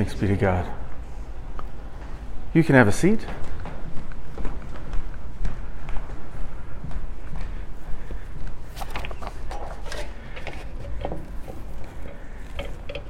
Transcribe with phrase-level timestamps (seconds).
[0.00, 0.66] Thanks be to God.
[2.54, 3.20] You can have a seat.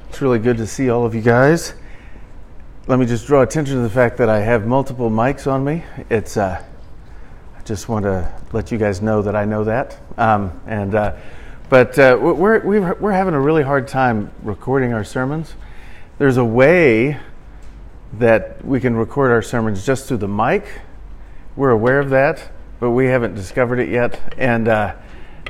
[0.09, 1.75] It's really good to see all of you guys.
[2.87, 5.85] Let me just draw attention to the fact that I have multiple mics on me.
[6.09, 6.61] It's uh,
[7.57, 9.97] I just want to let you guys know that I know that.
[10.17, 11.15] Um, and uh,
[11.69, 15.55] but uh, we're we're we're having a really hard time recording our sermons.
[16.21, 17.17] There's a way
[18.19, 20.67] that we can record our sermons just through the mic.
[21.55, 24.21] We're aware of that, but we haven't discovered it yet.
[24.37, 24.97] And uh,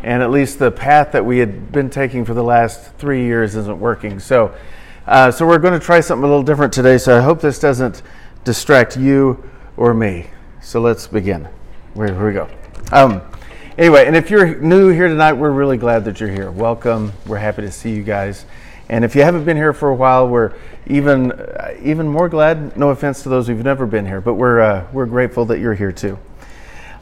[0.02, 3.58] and at least the path that we had been taking for the last three years
[3.58, 4.22] isn't working.
[4.22, 4.56] So,
[5.08, 6.98] uh, so we're going to try something a little different today.
[6.98, 8.02] So I hope this doesn't
[8.46, 9.44] distract you
[9.76, 10.30] or me.
[10.62, 11.50] So let's begin.
[11.96, 12.50] Where, here we go.
[12.94, 13.22] Um,
[13.78, 16.50] anyway, and if you're new here tonight, we're really glad that you're here.
[16.50, 17.12] Welcome.
[17.26, 18.46] We're happy to see you guys.
[18.92, 20.54] And if you haven't been here for a while, we're
[20.86, 22.76] even uh, even more glad.
[22.76, 25.74] No offense to those who've never been here, but we're uh, we're grateful that you're
[25.74, 26.20] here too.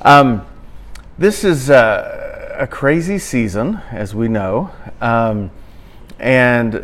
[0.04, 0.46] Um,
[1.18, 4.70] this is uh, a crazy season, as we know,
[5.02, 5.50] um,
[6.20, 6.76] and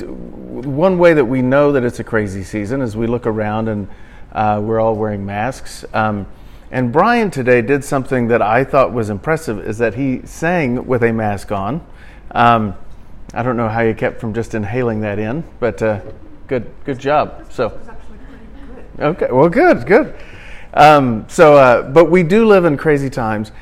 [0.00, 3.86] one way that we know that it's a crazy season is we look around and
[4.32, 5.84] uh, we're all wearing masks.
[5.92, 6.26] Um,
[6.70, 11.02] and Brian today did something that I thought was impressive: is that he sang with
[11.02, 11.86] a mask on.
[12.30, 12.76] Um,
[13.36, 16.00] I don't know how you kept from just inhaling that in, but uh,
[16.46, 17.44] good, good job.
[17.50, 17.78] So,
[18.98, 20.14] okay, well, good, good.
[20.72, 23.52] Um, so, uh, but we do live in crazy times,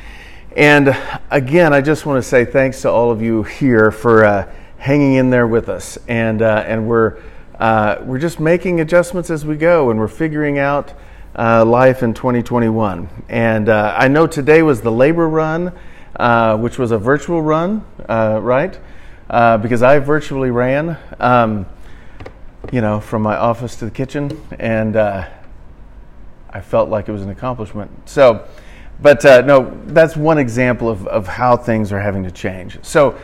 [0.56, 0.96] and
[1.32, 4.48] again, I just want to say thanks to all of you here for uh,
[4.78, 7.20] hanging in there with us, and uh, and we're
[7.58, 10.92] uh, we're just making adjustments as we go, and we're figuring out
[11.36, 13.08] uh, life in 2021.
[13.28, 15.72] And I know today was the labor run,
[16.60, 18.78] which was a virtual run, right?
[19.34, 21.66] Uh, because I virtually ran, um,
[22.72, 25.28] you know, from my office to the kitchen, and uh,
[26.50, 27.90] I felt like it was an accomplishment.
[28.08, 28.46] So,
[29.02, 32.78] but uh, no, that's one example of, of how things are having to change.
[32.84, 33.18] So,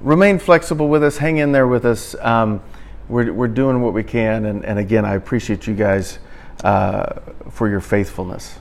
[0.00, 2.14] remain flexible with us, hang in there with us.
[2.20, 2.62] Um,
[3.08, 6.20] we're, we're doing what we can, and, and again, I appreciate you guys
[6.62, 7.06] uh,
[7.50, 8.60] for your faithfulness.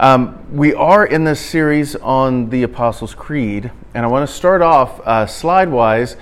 [0.00, 4.62] Um, we are in this series on the Apostles' Creed, and I want to start
[4.62, 6.14] off uh, slide wise.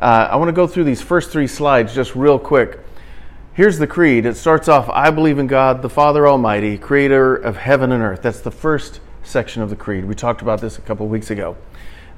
[0.00, 2.78] Uh, I want to go through these first three slides just real quick.
[3.52, 4.24] Here's the Creed.
[4.24, 8.22] It starts off I believe in God, the Father Almighty, creator of heaven and earth.
[8.22, 10.06] That's the first section of the Creed.
[10.06, 11.54] We talked about this a couple weeks ago.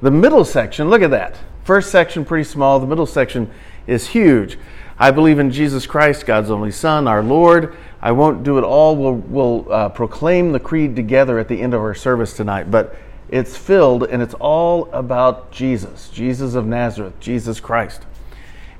[0.01, 1.37] The middle section, look at that.
[1.65, 2.79] First section, pretty small.
[2.79, 3.51] The middle section
[3.85, 4.57] is huge.
[5.01, 8.95] I believe in Jesus Christ, God's only Son, our Lord I won't do it all.
[8.95, 12.95] We'll, we'll uh, proclaim the creed together at the end of our service tonight, but
[13.29, 18.05] it's filled and it's all about Jesus, Jesus of Nazareth, Jesus Christ.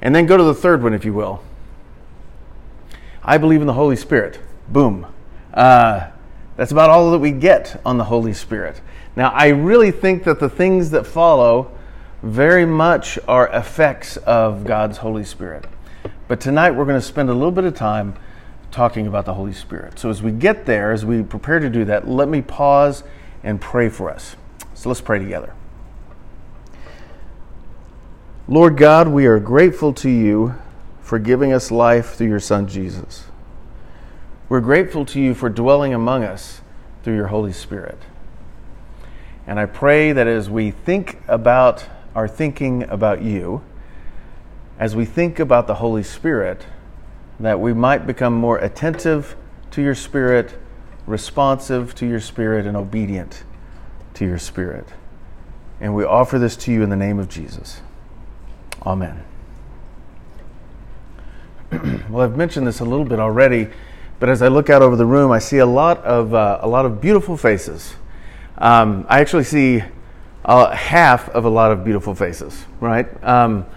[0.02, 1.44] And then go to the third one, if you will.
[3.24, 4.40] I believe in the Holy Spirit.
[4.68, 5.06] Boom.
[5.54, 6.08] Uh,
[6.58, 8.82] that's about all that we get on the Holy Spirit.
[9.16, 11.72] Now, I really think that the things that follow
[12.24, 15.66] very much are effects of God's Holy Spirit.
[16.28, 18.16] But tonight we're going to spend a little bit of time
[18.72, 20.00] talking about the Holy Spirit.
[20.00, 23.04] So as we get there, as we prepare to do that, let me pause
[23.44, 24.36] and pray for us.
[24.74, 25.54] So let's pray together.
[28.48, 30.56] Lord God, we are grateful to you
[31.02, 33.26] for giving us life through your Son Jesus.
[34.50, 36.62] We're grateful to you for dwelling among us
[37.04, 37.98] through your Holy Spirit.
[39.48, 41.86] And I pray that as we think about
[42.16, 43.62] our thinking about you,
[44.82, 46.66] as we think about the Holy Spirit,
[47.40, 49.36] that we might become more attentive
[49.70, 50.58] to your Spirit,
[51.06, 53.44] responsive to your Spirit, and obedient
[54.16, 54.88] to your Spirit.
[55.80, 57.82] And we offer this to you in the name of Jesus.
[58.84, 59.24] Amen.
[62.10, 63.68] well, I've mentioned this a little bit already,
[64.20, 66.68] but as I look out over the room, I see a lot of uh, a
[66.68, 67.94] lot of beautiful faces.
[68.58, 69.84] Um, I actually see
[70.44, 72.66] uh, half of a lot of beautiful faces.
[72.80, 73.08] Right?
[73.24, 73.68] Um,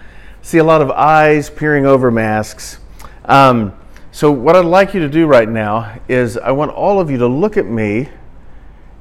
[0.45, 2.77] see a lot of eyes peering over masks.
[3.25, 3.73] Um,
[4.11, 7.17] so, what I'd like you to do right now is I want all of you
[7.17, 8.09] to look at me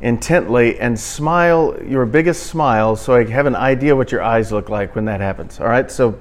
[0.01, 4.71] intently and smile your biggest smile so I have an idea what your eyes look
[4.71, 5.61] like when that happens.
[5.61, 5.91] All right?
[5.91, 6.19] So,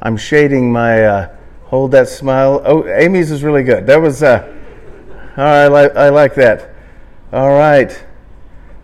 [0.00, 2.62] I'm shading my, uh, hold that smile.
[2.64, 3.84] Oh, Amy's is really good.
[3.88, 4.46] That was, uh,
[5.36, 6.72] all right, I like, I like that.
[7.32, 8.04] All right.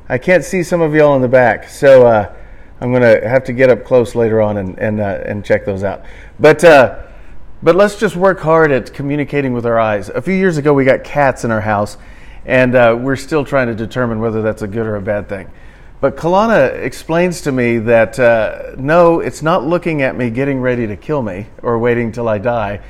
[0.09, 2.35] I can't see some of y'all in the back, so uh,
[2.81, 5.65] I'm going to have to get up close later on and, and, uh, and check
[5.65, 6.05] those out.
[6.39, 7.03] But, uh,
[7.63, 10.11] but let's just work hard at communicating with our eyes.
[10.11, 11.97] A few years ago, we got cats in our house,
[12.47, 15.51] and uh, we're still trying to determine whether that's a good or a bad thing.
[16.01, 20.87] But Kalana explains to me that uh, no, it's not looking at me getting ready
[20.87, 22.81] to kill me or waiting till I die.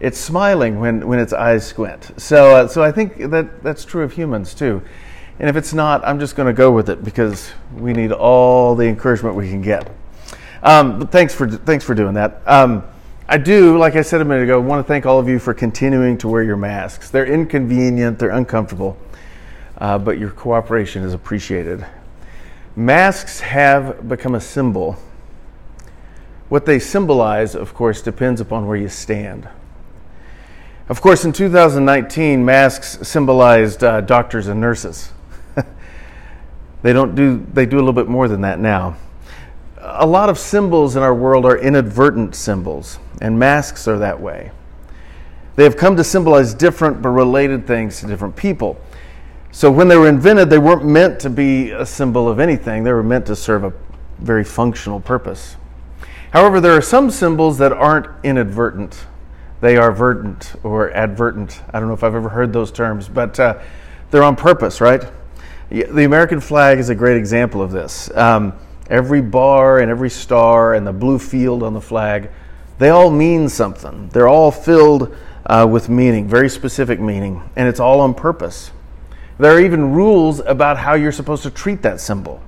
[0.00, 2.10] it's smiling when, when its eyes squint.
[2.16, 4.82] So, uh, so I think that that's true of humans too.
[5.38, 8.74] And if it's not, I'm just going to go with it because we need all
[8.74, 9.90] the encouragement we can get.
[10.62, 12.40] Um, but thanks for thanks for doing that.
[12.46, 12.82] Um,
[13.28, 15.52] I do, like I said a minute ago, want to thank all of you for
[15.52, 17.10] continuing to wear your masks.
[17.10, 18.96] They're inconvenient, they're uncomfortable,
[19.78, 21.84] uh, but your cooperation is appreciated.
[22.76, 24.96] Masks have become a symbol.
[26.48, 29.48] What they symbolize, of course, depends upon where you stand.
[30.88, 35.10] Of course, in 2019, masks symbolized uh, doctors and nurses.
[36.86, 38.96] They don't do they do a little bit more than that now.
[39.80, 44.50] A lot of symbols in our world are inadvertent symbols, and masks are that way.
[45.56, 48.80] They have come to symbolize different but related things to different people.
[49.52, 52.84] So when they were invented, they weren't meant to be a symbol of anything.
[52.84, 53.72] They were meant to serve a
[54.18, 55.56] very functional purpose.
[56.32, 59.06] However, there are some symbols that aren't inadvertent
[59.60, 61.62] they are verdant or advertent.
[61.72, 63.58] I don't know if I've ever heard those terms, but uh,
[64.10, 65.02] they're on purpose, right?
[65.84, 68.10] The American flag is a great example of this.
[68.16, 68.52] Um,
[68.88, 72.30] every bar and every star and the blue field on the flag,
[72.78, 74.08] they all mean something.
[74.10, 78.70] They're all filled uh, with meaning, very specific meaning, and it's all on purpose.
[79.38, 82.42] There are even rules about how you're supposed to treat that symbol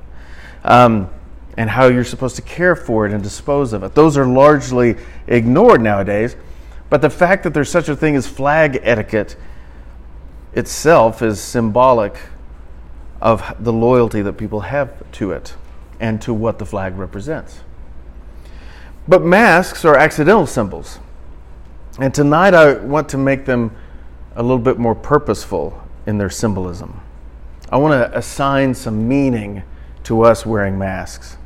[0.65, 1.11] um,
[1.57, 3.95] and how you're supposed to care for it and dispose of it.
[3.95, 4.97] Those are largely
[5.27, 6.37] ignored nowadays
[6.91, 9.37] but the fact that there's such a thing as flag etiquette
[10.55, 12.19] itself is symbolic
[13.21, 15.55] of the loyalty that people have to it
[16.01, 17.61] and to what the flag represents.
[19.07, 20.99] But masks are accidental symbols.
[21.99, 23.75] And tonight I want to make them
[24.37, 27.01] a little bit more purposeful in their symbolism.
[27.71, 29.63] I want to assign some meaning
[30.05, 31.37] to us wearing masks.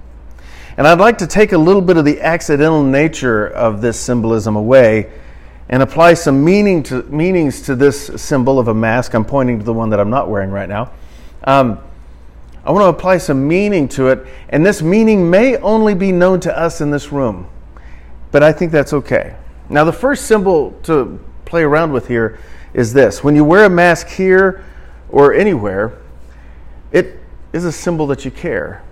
[0.76, 4.56] And I'd like to take a little bit of the accidental nature of this symbolism
[4.56, 5.10] away
[5.68, 9.14] and apply some meaning to, meanings to this symbol of a mask.
[9.14, 10.90] I'm pointing to the one that I'm not wearing right now.
[11.44, 11.78] Um,
[12.64, 16.38] I want to apply some meaning to it, and this meaning may only be known
[16.40, 17.48] to us in this room,
[18.30, 19.34] but I think that's okay.
[19.68, 22.38] Now, the first symbol to play around with here
[22.72, 24.64] is this when you wear a mask here
[25.08, 25.98] or anywhere,
[26.92, 27.18] it
[27.52, 28.82] is a symbol that you care.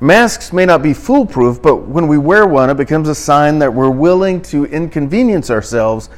[0.00, 3.72] Masks may not be foolproof, but when we wear one, it becomes a sign that
[3.72, 6.08] we're willing to inconvenience ourselves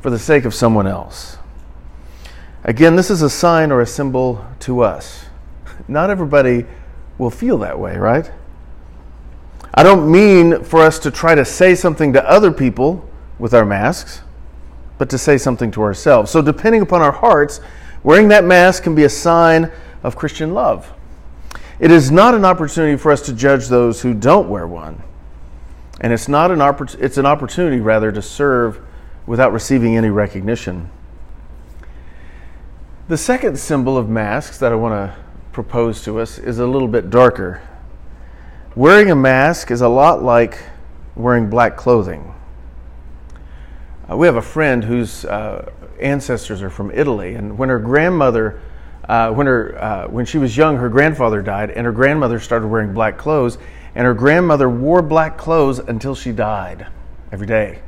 [0.00, 1.36] for the sake of someone else.
[2.64, 5.26] Again, this is a sign or a symbol to us.
[5.88, 6.66] Not everybody
[7.16, 8.30] will feel that way, right?
[9.72, 13.08] I don't mean for us to try to say something to other people
[13.38, 14.20] with our masks,
[14.98, 16.30] but to say something to ourselves.
[16.30, 17.60] So, depending upon our hearts,
[18.02, 19.70] wearing that mask can be a sign
[20.02, 20.92] of Christian love.
[21.78, 25.02] It is not an opportunity for us to judge those who don't wear one.
[26.02, 28.80] And it's not an oppor- it's an opportunity rather to serve
[29.26, 30.90] without receiving any recognition.
[33.10, 35.16] The second symbol of masks that I want to
[35.50, 37.60] propose to us is a little bit darker.
[38.76, 40.62] Wearing a mask is a lot like
[41.16, 42.32] wearing black clothing.
[44.08, 48.60] Uh, we have a friend whose uh, ancestors are from Italy, and when her grandmother
[49.08, 52.68] uh, when, her, uh, when she was young, her grandfather died, and her grandmother started
[52.68, 53.58] wearing black clothes,
[53.96, 56.86] and her grandmother wore black clothes until she died
[57.32, 57.80] every day.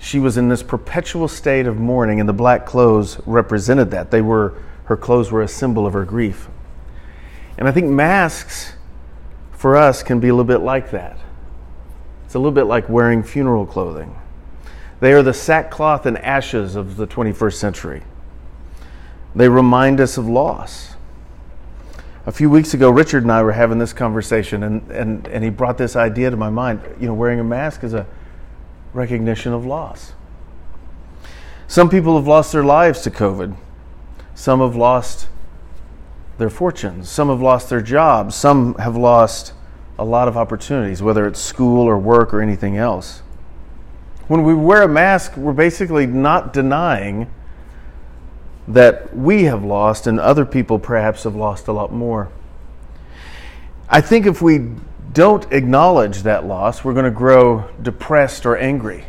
[0.00, 4.10] She was in this perpetual state of mourning, and the black clothes represented that.
[4.10, 4.54] They were,
[4.84, 6.48] her clothes were a symbol of her grief.
[7.58, 8.72] And I think masks
[9.52, 11.18] for us can be a little bit like that.
[12.24, 14.16] It's a little bit like wearing funeral clothing.
[15.00, 18.02] They are the sackcloth and ashes of the 21st century.
[19.34, 20.94] They remind us of loss.
[22.24, 25.50] A few weeks ago, Richard and I were having this conversation, and, and, and he
[25.50, 26.80] brought this idea to my mind.
[26.98, 28.06] You know, wearing a mask is a
[28.92, 30.12] recognition of loss.
[31.68, 33.56] Some people have lost their lives to COVID.
[34.34, 35.28] Some have lost
[36.38, 37.08] their fortunes.
[37.08, 38.34] Some have lost their jobs.
[38.34, 39.52] Some have lost
[39.98, 43.22] a lot of opportunities, whether it's school or work or anything else.
[44.28, 47.30] When we wear a mask, we're basically not denying
[48.66, 52.30] that we have lost and other people perhaps have lost a lot more.
[53.88, 54.70] I think if we
[55.12, 59.04] don't acknowledge that loss, we're going to grow depressed or angry.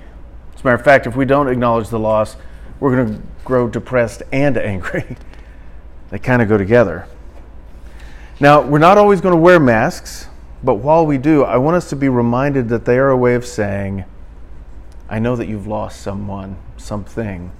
[0.55, 2.38] As a matter of fact, if we don't acknowledge the loss,
[2.79, 5.15] we're going to grow depressed and angry.
[6.10, 7.08] they kind of go together.
[8.39, 10.27] Now, we're not always going to wear masks,
[10.63, 13.36] but while we do, I want us to be reminded that they are a way
[13.36, 14.05] of saying,
[15.10, 17.51] I know that you've lost someone, something.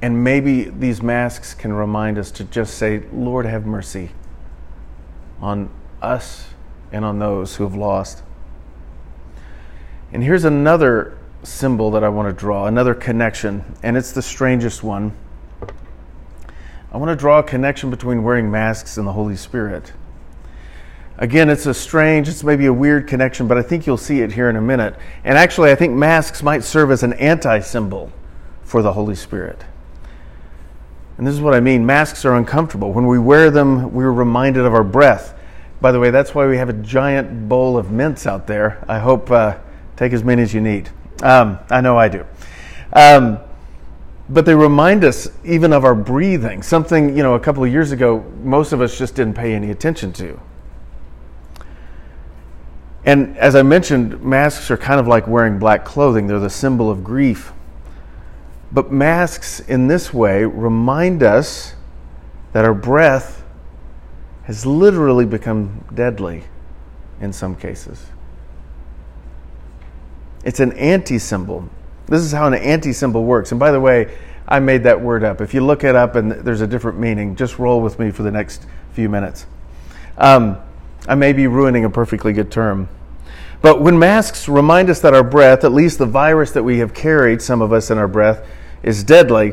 [0.00, 4.10] And maybe these masks can remind us to just say, Lord, have mercy
[5.40, 5.70] on
[6.02, 6.48] us
[6.92, 8.22] and on those who have lost.
[10.12, 14.82] And here's another symbol that I want to draw, another connection, and it's the strangest
[14.82, 15.12] one.
[16.90, 19.92] I want to draw a connection between wearing masks and the Holy Spirit.
[21.18, 24.32] Again, it's a strange, it's maybe a weird connection, but I think you'll see it
[24.32, 24.94] here in a minute.
[25.24, 28.12] And actually, I think masks might serve as an anti symbol
[28.62, 29.64] for the Holy Spirit.
[31.18, 32.92] And this is what I mean masks are uncomfortable.
[32.92, 35.37] When we wear them, we're reminded of our breath.
[35.80, 38.84] By the way, that's why we have a giant bowl of mints out there.
[38.88, 39.58] I hope uh,
[39.96, 40.90] take as many as you need.
[41.22, 42.26] Um, I know I do.
[42.92, 43.38] Um,
[44.28, 47.92] but they remind us even of our breathing, something, you know, a couple of years
[47.92, 50.38] ago, most of us just didn't pay any attention to.
[53.04, 56.90] And as I mentioned, masks are kind of like wearing black clothing, they're the symbol
[56.90, 57.52] of grief.
[58.70, 61.74] But masks in this way remind us
[62.52, 63.37] that our breath
[64.48, 66.42] has literally become deadly
[67.20, 68.06] in some cases.
[70.42, 71.68] It's an anti symbol.
[72.06, 73.52] This is how an anti symbol works.
[73.52, 74.16] And by the way,
[74.48, 75.42] I made that word up.
[75.42, 78.22] If you look it up and there's a different meaning, just roll with me for
[78.22, 79.44] the next few minutes.
[80.16, 80.56] Um,
[81.06, 82.88] I may be ruining a perfectly good term.
[83.60, 86.94] But when masks remind us that our breath, at least the virus that we have
[86.94, 88.48] carried, some of us in our breath,
[88.82, 89.52] is deadly,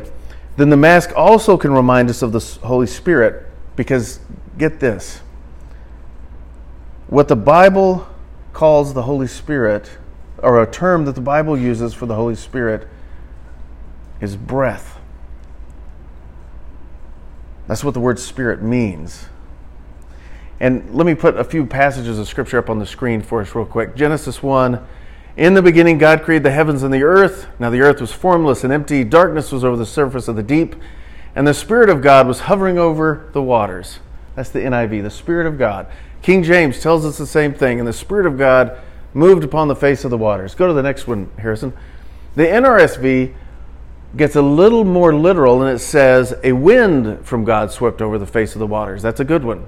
[0.56, 3.46] then the mask also can remind us of the Holy Spirit.
[3.74, 4.20] Because
[4.58, 5.20] get this
[7.08, 8.06] what the Bible
[8.52, 9.98] calls the Holy Spirit
[10.38, 12.88] or a term that the Bible uses for the Holy Spirit
[14.20, 14.98] is breath.
[17.66, 19.26] That's what the word spirit means.
[20.60, 23.54] And let me put a few passages of scripture up on the screen for us,
[23.54, 23.94] real quick.
[23.94, 24.84] Genesis 1
[25.36, 27.46] In the beginning, God created the heavens and the earth.
[27.58, 30.76] Now the earth was formless and empty, darkness was over the surface of the deep,
[31.34, 33.98] and the Spirit of God was hovering over the waters.
[34.36, 35.88] That's the NIV, the Spirit of God.
[36.22, 38.78] King James tells us the same thing, and the Spirit of God
[39.14, 40.54] moved upon the face of the waters.
[40.54, 41.72] Go to the next one, Harrison.
[42.34, 43.34] The NRSV
[44.14, 48.26] gets a little more literal and it says, A wind from God swept over the
[48.26, 49.02] face of the waters.
[49.02, 49.66] That's a good one.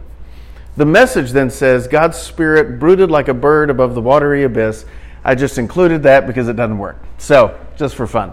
[0.77, 4.85] The message then says, God's Spirit brooded like a bird above the watery abyss.
[5.25, 7.03] I just included that because it doesn't work.
[7.19, 8.33] So, just for fun.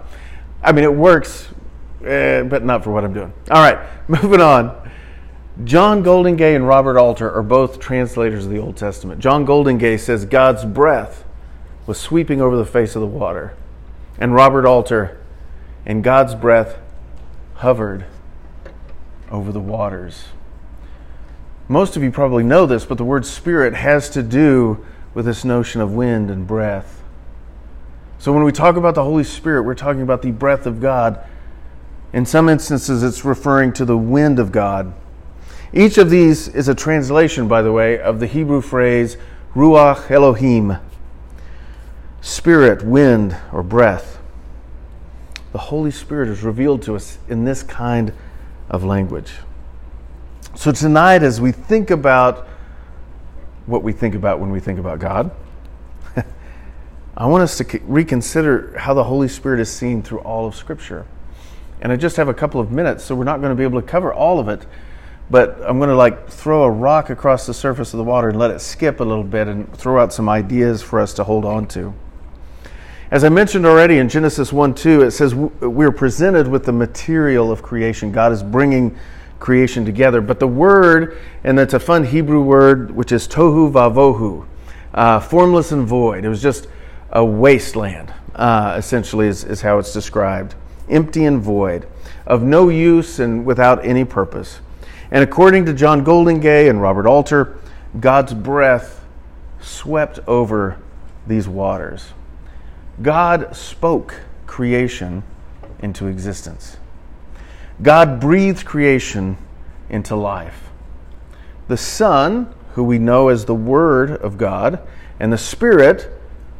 [0.61, 1.47] I mean, it works,
[2.03, 3.33] eh, but not for what I'm doing.
[3.49, 4.84] All right, moving on.
[5.63, 9.21] John Goldingay and Robert Alter are both translators of the Old Testament.
[9.21, 11.23] John Goldingay says God's breath
[11.87, 13.55] was sweeping over the face of the water.
[14.17, 15.17] And Robert Alter,
[15.85, 16.77] and God's breath
[17.55, 18.05] hovered
[19.31, 20.25] over the waters.
[21.69, 25.45] Most of you probably know this, but the word spirit has to do with this
[25.45, 27.01] notion of wind and breath.
[28.19, 31.25] So when we talk about the Holy Spirit, we're talking about the breath of God.
[32.11, 34.93] In some instances, it's referring to the wind of God.
[35.77, 39.17] Each of these is a translation, by the way, of the Hebrew phrase
[39.53, 40.77] Ruach Elohim,
[42.21, 44.19] spirit, wind, or breath.
[45.51, 48.13] The Holy Spirit is revealed to us in this kind
[48.69, 49.33] of language.
[50.55, 52.47] So, tonight, as we think about
[53.65, 55.29] what we think about when we think about God,
[57.17, 61.05] I want us to reconsider how the Holy Spirit is seen through all of Scripture.
[61.81, 63.81] And I just have a couple of minutes, so we're not going to be able
[63.81, 64.65] to cover all of it
[65.29, 68.37] but I'm going to like throw a rock across the surface of the water and
[68.37, 71.45] let it skip a little bit and throw out some ideas for us to hold
[71.45, 71.93] on to.
[73.11, 77.51] As I mentioned already in Genesis 1 2, it says we're presented with the material
[77.51, 78.11] of creation.
[78.11, 78.97] God is bringing
[79.39, 80.21] creation together.
[80.21, 84.45] But the word, and it's a fun Hebrew word, which is tohu vavohu,
[84.93, 86.25] uh, formless and void.
[86.25, 86.67] It was just
[87.11, 90.55] a wasteland, uh, essentially, is, is how it's described.
[90.89, 91.87] Empty and void,
[92.25, 94.59] of no use and without any purpose.
[95.11, 97.57] And according to John Goldingay and Robert Alter,
[97.99, 99.05] God's breath
[99.61, 100.77] swept over
[101.27, 102.13] these waters.
[103.01, 105.23] God spoke creation
[105.79, 106.77] into existence.
[107.81, 109.37] God breathed creation
[109.89, 110.69] into life.
[111.67, 114.79] The Son, who we know as the Word of God,
[115.19, 116.11] and the Spirit,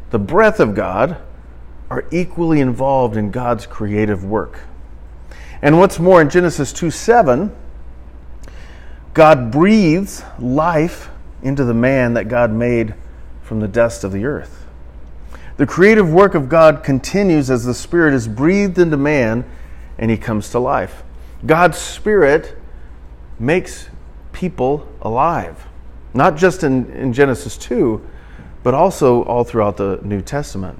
[0.10, 1.18] the breath of God,
[1.90, 4.62] are equally involved in God's creative work.
[5.62, 7.56] And what's more, in Genesis 2 7,
[9.16, 11.10] God breathes life
[11.42, 12.94] into the man that God made
[13.42, 14.68] from the dust of the earth.
[15.56, 19.50] The creative work of God continues as the Spirit is breathed into man
[19.98, 21.02] and he comes to life.
[21.46, 22.58] God's Spirit
[23.40, 23.88] makes
[24.34, 25.66] people alive,
[26.14, 28.06] not just in, in Genesis 2,
[28.64, 30.78] but also all throughout the New Testament.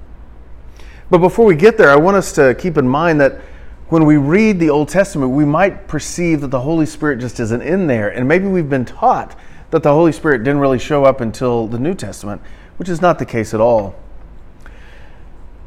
[1.08, 3.40] But before we get there, I want us to keep in mind that
[3.88, 7.62] when we read the Old Testament, we might perceive that the Holy Spirit just isn't
[7.62, 8.08] in there.
[8.08, 9.38] And maybe we've been taught
[9.70, 12.42] that the Holy Spirit didn't really show up until the New Testament,
[12.78, 13.94] which is not the case at all.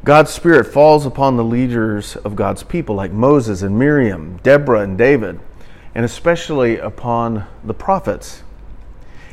[0.04, 4.96] God's Spirit falls upon the leaders of God's people, like Moses and Miriam, Deborah and
[4.96, 5.40] David,
[5.94, 8.42] and especially upon the prophets.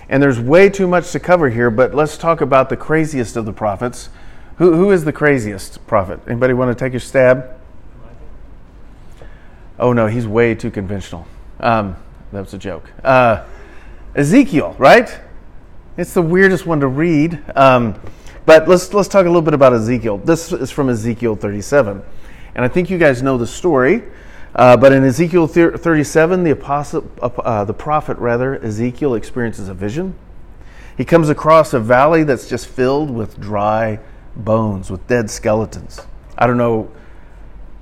[0.09, 3.45] And there's way too much to cover here, but let's talk about the craziest of
[3.45, 4.09] the prophets.
[4.57, 6.19] Who, who is the craziest prophet?
[6.27, 7.56] Anybody want to take a stab?
[9.79, 11.27] Oh no, he's way too conventional.
[11.59, 11.95] Um,
[12.31, 12.91] that was a joke.
[13.03, 13.45] Uh,
[14.15, 15.19] Ezekiel, right?
[15.97, 17.43] It's the weirdest one to read.
[17.55, 17.99] Um,
[18.45, 20.17] but let's let's talk a little bit about Ezekiel.
[20.17, 22.01] This is from Ezekiel 37,
[22.55, 24.03] and I think you guys know the story.
[24.55, 30.15] Uh, but in Ezekiel 37, the apostle, uh, the prophet rather, Ezekiel experiences a vision.
[30.97, 33.99] He comes across a valley that's just filled with dry
[34.35, 36.01] bones, with dead skeletons.
[36.37, 36.91] I don't know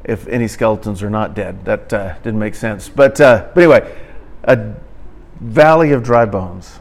[0.06, 1.66] if any skeletons are not dead.
[1.66, 2.88] That uh, didn't make sense.
[2.88, 3.96] But, uh, but anyway,
[4.44, 4.74] a
[5.40, 6.80] valley of dry bones.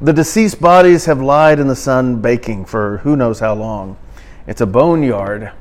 [0.00, 3.96] The deceased bodies have lied in the sun baking for who knows how long.
[4.46, 5.52] It's a boneyard,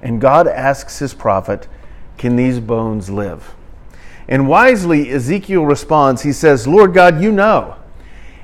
[0.00, 1.68] and God asks his prophet,
[2.16, 3.54] Can these bones live?
[4.28, 7.76] And wisely, Ezekiel responds, He says, Lord God, you know.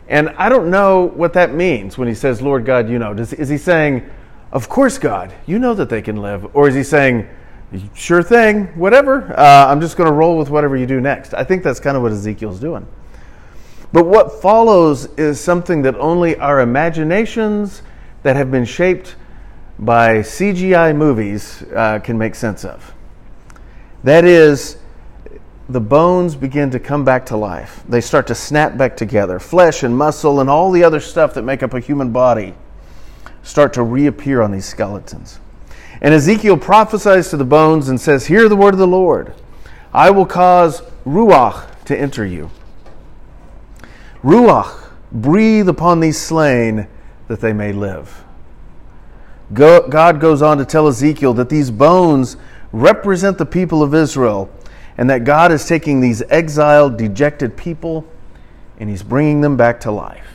[0.08, 3.14] And I don't know what that means when he says, Lord God, you know.
[3.14, 4.08] Does, is he saying,
[4.52, 6.54] Of course, God, you know that they can live?
[6.54, 7.28] Or is he saying,
[7.94, 9.38] Sure thing, whatever.
[9.38, 11.34] Uh, I'm just going to roll with whatever you do next.
[11.34, 12.86] I think that's kind of what Ezekiel's doing.
[13.92, 17.82] But what follows is something that only our imaginations
[18.22, 19.16] that have been shaped
[19.78, 22.94] by CGI movies uh, can make sense of.
[24.02, 24.78] That is,
[25.68, 27.82] the bones begin to come back to life.
[27.88, 29.38] They start to snap back together.
[29.38, 32.54] Flesh and muscle and all the other stuff that make up a human body
[33.42, 35.38] start to reappear on these skeletons.
[36.00, 39.34] And Ezekiel prophesies to the bones and says, Hear the word of the Lord.
[39.92, 42.50] I will cause Ruach to enter you
[44.22, 46.88] Ruach, breathe upon these slain
[47.28, 48.24] that they may live.
[49.52, 52.36] God goes on to tell Ezekiel that these bones
[52.72, 54.50] represent the people of Israel
[54.98, 58.04] and that God is taking these exiled, dejected people
[58.78, 60.26] and he's bringing them back to life.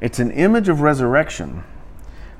[0.00, 1.64] It's an image of resurrection,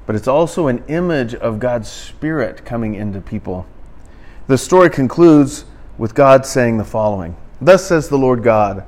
[0.06, 3.66] but it's also an image of God's Spirit coming into people.
[4.46, 5.64] The story concludes
[5.96, 8.84] with God saying the following Thus says the Lord God.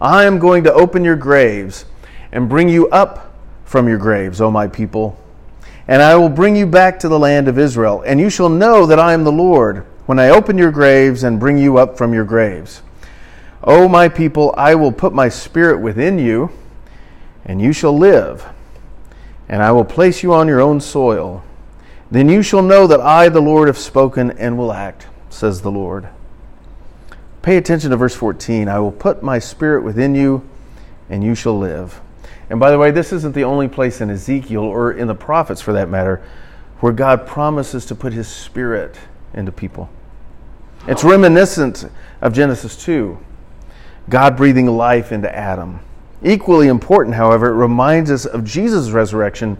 [0.00, 1.84] I am going to open your graves
[2.32, 5.18] and bring you up from your graves, O my people.
[5.86, 8.02] And I will bring you back to the land of Israel.
[8.06, 11.38] And you shall know that I am the Lord when I open your graves and
[11.38, 12.82] bring you up from your graves.
[13.64, 16.50] O my people, I will put my spirit within you,
[17.44, 18.51] and you shall live.
[19.48, 21.42] And I will place you on your own soil.
[22.10, 25.70] Then you shall know that I, the Lord, have spoken and will act, says the
[25.70, 26.08] Lord.
[27.42, 28.68] Pay attention to verse 14.
[28.68, 30.48] I will put my spirit within you,
[31.08, 32.00] and you shall live.
[32.50, 35.60] And by the way, this isn't the only place in Ezekiel, or in the prophets
[35.60, 36.22] for that matter,
[36.80, 38.96] where God promises to put his spirit
[39.34, 39.88] into people.
[40.86, 41.88] It's reminiscent
[42.20, 43.18] of Genesis 2,
[44.08, 45.80] God breathing life into Adam.
[46.24, 49.58] Equally important, however, it reminds us of Jesus' resurrection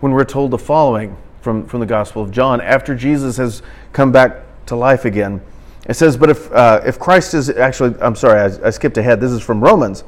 [0.00, 2.60] when we're told the following from, from the Gospel of John.
[2.60, 5.40] After Jesus has come back to life again,
[5.88, 9.20] it says, but if, uh, if Christ is actually, I'm sorry, I, I, skipped ahead.
[9.20, 10.04] This is from Romans.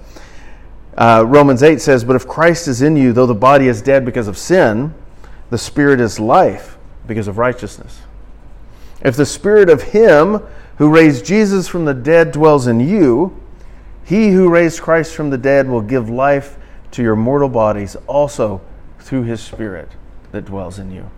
[0.97, 4.05] Uh, Romans 8 says, But if Christ is in you, though the body is dead
[4.05, 4.93] because of sin,
[5.51, 8.01] the spirit is life because of righteousness.
[9.01, 10.43] If the spirit of him
[10.79, 13.41] who raised Jesus from the dead dwells in you,
[14.09, 16.57] he who raised Christ from the dead will give life
[16.93, 18.63] to your mortal bodies also
[18.99, 19.91] through his spirit
[20.33, 21.11] that dwells in you.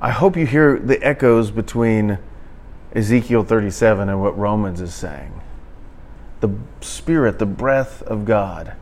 [0.00, 2.20] I hope you hear the echoes between
[2.92, 5.40] Ezekiel 37 and what Romans is saying.
[6.38, 6.50] The
[6.80, 8.74] Spirit, the breath of God,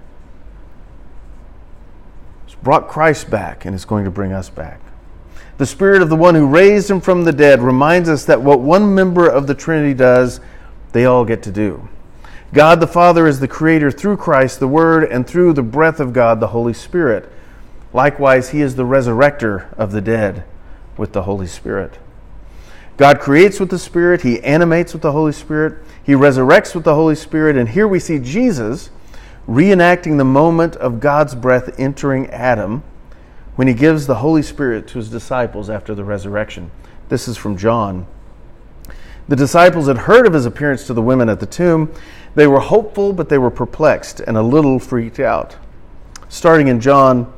[2.45, 4.83] has brought Christ back and is going to bring us back.
[5.57, 8.61] The Spirit of the one who raised him from the dead reminds us that what
[8.61, 10.39] one member of the Trinity does,
[10.93, 11.89] they all get to do.
[12.53, 16.13] God the Father is the Creator through Christ, the Word, and through the breath of
[16.13, 17.31] God, the Holy Spirit.
[17.93, 20.45] Likewise, He is the resurrector of the dead
[20.97, 21.99] with the Holy Spirit.
[22.97, 26.95] God creates with the Spirit, He animates with the Holy Spirit, He resurrects with the
[26.95, 28.91] Holy Spirit, and here we see Jesus
[29.49, 32.83] reenacting the moment of God's breath entering Adam
[33.57, 36.71] when He gives the Holy Spirit to His disciples after the resurrection.
[37.09, 38.07] This is from John.
[39.29, 41.93] The disciples had heard of His appearance to the women at the tomb.
[42.37, 45.57] They were hopeful, but they were perplexed and a little freaked out.
[46.29, 47.33] Starting in John,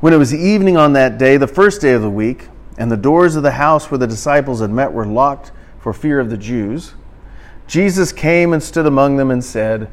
[0.00, 2.96] when it was evening on that day, the first day of the week, and the
[2.96, 6.36] doors of the house where the disciples had met were locked for fear of the
[6.36, 6.94] Jews,
[7.68, 9.88] Jesus came and stood among them and said,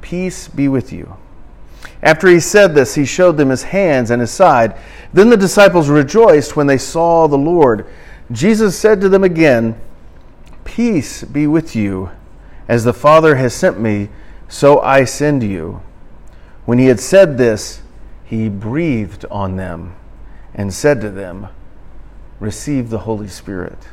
[0.00, 1.16] Peace be with you.
[2.02, 4.78] After he said this, he showed them his hands and his side.
[5.12, 7.86] Then the disciples rejoiced when they saw the Lord.
[8.32, 9.78] Jesus said to them again,
[10.64, 12.10] Peace be with you.
[12.68, 14.08] As the Father has sent me,
[14.48, 15.82] so I send you.
[16.64, 17.82] When he had said this,
[18.24, 19.94] he breathed on them
[20.54, 21.48] and said to them,
[22.40, 23.88] Receive the Holy Spirit.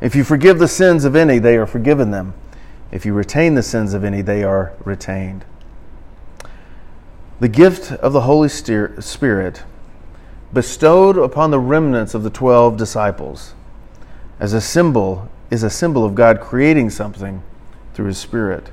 [0.00, 2.34] If you forgive the sins of any, they are forgiven them.
[2.90, 5.44] If you retain the sins of any, they are retained.
[7.40, 9.62] The gift of the Holy Spirit
[10.52, 13.54] bestowed upon the remnants of the 12 disciples
[14.38, 17.42] as a symbol is a symbol of God creating something
[17.94, 18.70] through his spirit.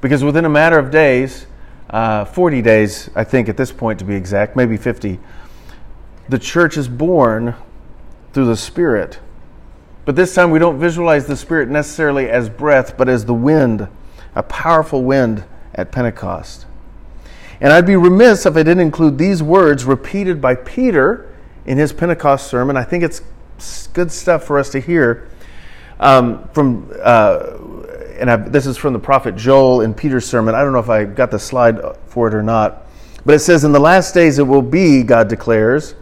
[0.00, 1.46] Because within a matter of days,
[1.90, 5.18] uh, 40 days, I think at this point to be exact, maybe 50,
[6.28, 7.56] the church is born
[8.32, 9.18] through the Spirit.
[10.04, 13.88] But this time we don't visualize the Spirit necessarily as breath, but as the wind,
[14.34, 16.66] a powerful wind at Pentecost.
[17.60, 21.28] And I'd be remiss if I didn't include these words repeated by Peter
[21.66, 22.76] in his Pentecost sermon.
[22.76, 23.20] I think it's
[23.92, 25.28] good stuff for us to hear.
[25.98, 27.58] Um, from uh,
[28.20, 30.54] and I've, this is from the prophet Joel in Peter's sermon.
[30.54, 32.86] I don't know if I got the slide for it or not,
[33.24, 35.94] but it says, "In the last days it will be," God declares,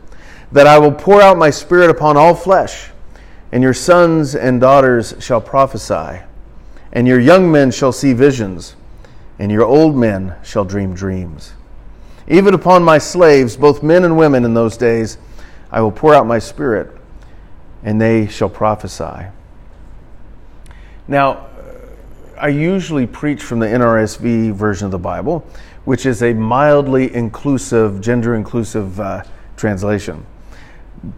[0.53, 2.91] "that I will pour out my spirit upon all flesh,
[3.53, 6.21] and your sons and daughters shall prophesy,
[6.93, 8.75] and your young men shall see visions."
[9.39, 11.53] and your old men shall dream dreams.
[12.27, 15.17] Even upon my slaves, both men and women in those days,
[15.71, 16.95] I will pour out my spirit,
[17.85, 19.27] and they shall prophesy.
[21.07, 21.47] Now,
[22.41, 25.47] I usually preach from the NRSV version of the Bible,
[25.85, 29.25] which is a mildly inclusive, gender inclusive uh,
[29.57, 30.25] translation.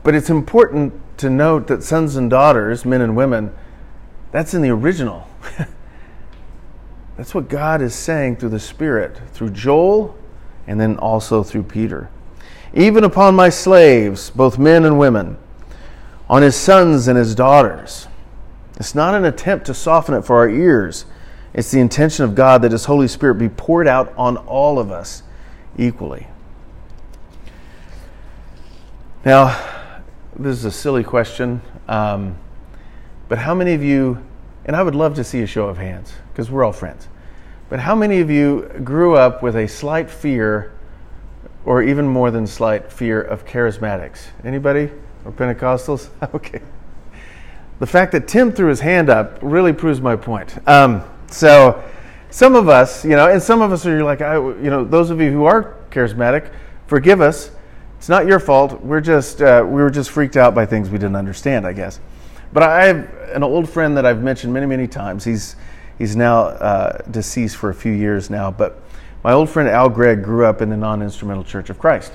[0.03, 3.53] But it's important to note that sons and daughters, men and women,
[4.33, 5.29] that's in the original.
[7.17, 10.17] That's what God is saying through the Spirit, through Joel,
[10.67, 12.09] and then also through Peter.
[12.73, 15.37] Even upon my slaves, both men and women,
[16.31, 18.07] on his sons and his daughters.
[18.81, 21.05] It's not an attempt to soften it for our ears.
[21.53, 24.91] It's the intention of God that his Holy Spirit be poured out on all of
[24.91, 25.23] us
[25.77, 26.27] equally.
[29.23, 29.49] Now,
[30.35, 32.39] this is a silly question, um,
[33.29, 34.25] but how many of you,
[34.65, 37.07] and I would love to see a show of hands, because we're all friends.
[37.69, 40.73] But how many of you grew up with a slight fear,
[41.67, 44.29] or even more than slight fear, of charismatics?
[44.43, 44.91] Anybody?
[45.27, 46.09] Or Pentecostals?
[46.35, 46.63] okay.
[47.81, 50.57] The fact that Tim threw his hand up really proves my point.
[50.69, 51.83] Um, so,
[52.31, 55.11] some of us, you know, and some of us are like, I, you know, those
[55.11, 56.53] of you who are charismatic,
[56.87, 57.51] forgive us.
[57.99, 58.81] It's not your fault.
[58.83, 62.01] We're just, uh, we were just freaked out by things we didn't understand, I guess.
[62.53, 65.25] But I have an old friend that I've mentioned many, many times.
[65.25, 65.57] He's
[65.99, 68.51] he's now uh, deceased for a few years now.
[68.51, 68.83] But
[69.23, 72.13] my old friend Al Gregg grew up in the non-instrumental Church of Christ.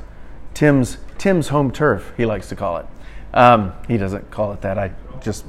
[0.53, 2.85] Tim's Tim's home turf, he likes to call it.
[3.33, 4.77] Um, he doesn't call it that.
[4.77, 5.45] I just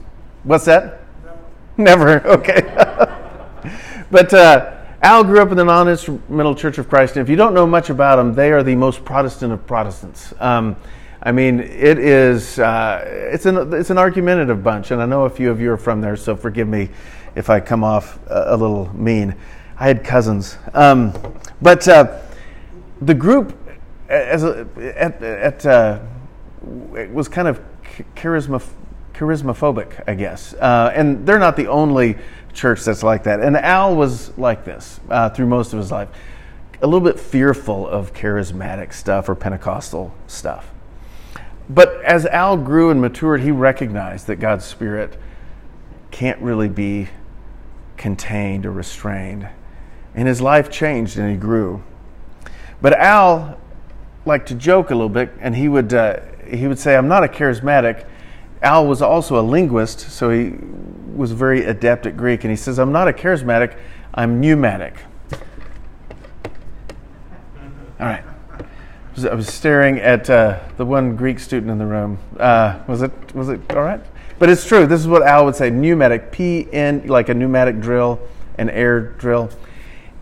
[0.47, 1.03] what's that?
[1.77, 2.23] Never.
[2.27, 2.63] Okay.
[4.11, 7.55] but uh, Al grew up in the non-instrumental Church of Christ, and if you don't
[7.55, 10.33] know much about them, they are the most Protestant of Protestants.
[10.41, 10.77] Um,
[11.23, 15.31] I mean, it is uh, it's an it's an argumentative bunch, and I know a
[15.31, 16.91] few of you are from there, so forgive me
[17.35, 19.35] if I come off a, a little mean.
[19.79, 21.13] I had cousins, um,
[21.61, 22.21] but uh,
[23.01, 23.59] the group
[24.09, 26.01] as a, at, at uh,
[26.63, 27.61] was kind of
[28.15, 28.63] charisma
[29.17, 32.17] charismaphobic, I guess, uh, and they're not the only
[32.53, 33.41] church that's like that.
[33.41, 36.09] And Al was like this uh, through most of his life,
[36.83, 40.71] a little bit fearful of charismatic stuff or Pentecostal stuff.
[41.69, 45.19] But as Al grew and matured, he recognized that God's Spirit
[46.11, 47.09] can't really be
[47.97, 49.49] contained or restrained.
[50.15, 51.83] And his life changed and he grew.
[52.81, 53.59] But Al
[54.25, 57.25] liked to joke a little bit, and he would, uh, he would say, I'm not
[57.25, 58.07] a charismatic.
[58.63, 60.55] Al was also a linguist, so he
[61.15, 62.45] was very adept at Greek.
[62.45, 63.79] And he says, I'm not a charismatic,
[64.15, 64.95] I'm pneumatic.
[67.99, 68.23] All right.
[69.19, 72.19] I was staring at uh, the one Greek student in the room.
[72.39, 74.01] Uh, was it was it all right?
[74.39, 74.87] But it's true.
[74.87, 78.21] This is what Al would say: pneumatic, P N, like a pneumatic drill,
[78.59, 79.49] an air drill,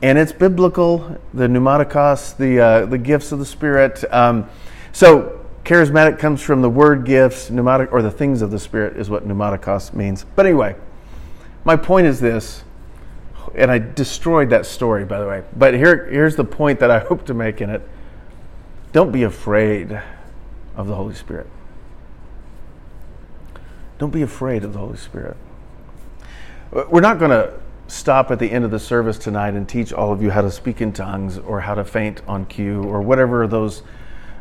[0.01, 1.18] and it's biblical.
[1.33, 4.05] The pneumatikos, the uh, the gifts of the Spirit.
[4.12, 4.49] Um,
[4.92, 7.50] so charismatic comes from the word gifts.
[7.50, 10.24] Pneumatic or the things of the Spirit is what pneumatikos means.
[10.37, 10.77] But anyway,
[11.64, 12.64] my point is this,
[13.55, 15.42] and I destroyed that story by the way.
[15.57, 17.83] But here here's the point that I hope to make in it
[18.92, 20.00] don't be afraid
[20.77, 21.48] of the Holy Spirit.
[23.98, 25.37] Don't be afraid of the Holy Spirit.
[26.70, 27.55] We're not going to
[27.87, 30.50] stop at the end of the service tonight and teach all of you how to
[30.50, 33.83] speak in tongues or how to faint on cue or whatever those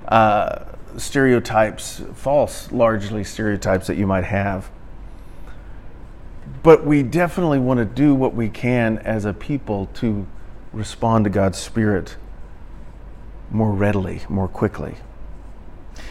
[0.08, 0.66] uh,
[0.98, 4.70] stereotypes, false, largely stereotypes that you might have.
[6.62, 10.26] But we definitely want to do what we can as a people to
[10.72, 12.18] respond to God's Spirit
[13.52, 14.96] more readily, more quickly.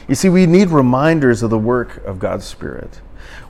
[0.08, 3.00] You see, we need reminders of the work of God's Spirit.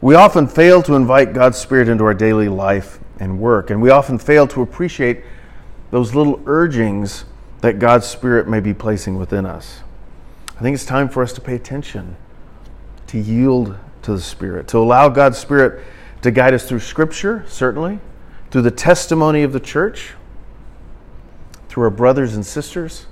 [0.01, 3.90] We often fail to invite God's Spirit into our daily life and work, and we
[3.90, 5.25] often fail to appreciate
[5.90, 7.25] those little urgings
[7.61, 9.81] that God's Spirit may be placing within us.
[10.62, 12.14] I think it's time for us to pay attention,
[13.09, 15.85] to yield to the Spirit, to allow God's Spirit
[16.20, 17.98] to guide us through Scripture, certainly,
[18.53, 20.12] through the testimony of the church,
[21.68, 23.07] through our brothers and sisters,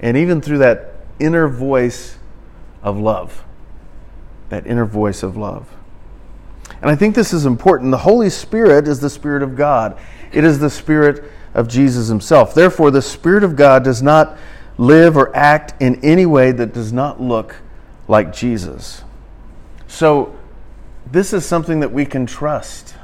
[0.00, 2.18] and even through that inner voice
[2.82, 3.42] of love.
[4.50, 5.66] That inner voice of love.
[6.82, 7.90] And I think this is important.
[7.90, 9.98] The Holy Spirit is the Spirit of God,
[10.30, 12.54] it is the Spirit of Jesus Himself.
[12.54, 14.36] Therefore, the Spirit of God does not
[14.78, 17.56] live or act in any way that does not look
[18.08, 19.02] like Jesus.
[19.86, 20.36] So,
[21.10, 22.94] this is something that we can trust.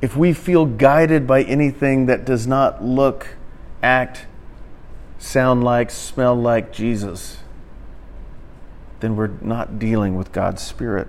[0.00, 3.28] If we feel guided by anything that does not look,
[3.82, 4.26] act,
[5.18, 7.38] sound like, smell like Jesus,
[9.00, 11.08] then we're not dealing with God's Spirit.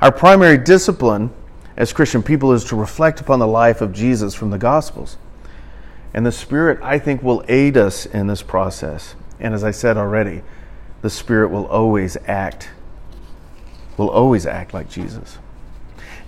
[0.00, 1.30] Our primary discipline
[1.76, 5.16] as Christian people is to reflect upon the life of Jesus from the Gospels.
[6.14, 9.16] And the Spirit, I think, will aid us in this process.
[9.40, 10.42] And as I said already,
[11.02, 12.70] the Spirit will always act,
[13.96, 15.38] will always act like Jesus.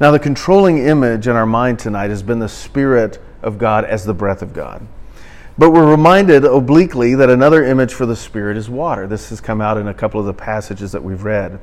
[0.00, 4.04] Now, the controlling image in our mind tonight has been the Spirit of God as
[4.04, 4.86] the breath of God.
[5.56, 9.06] But we're reminded obliquely that another image for the Spirit is water.
[9.06, 11.58] This has come out in a couple of the passages that we've read.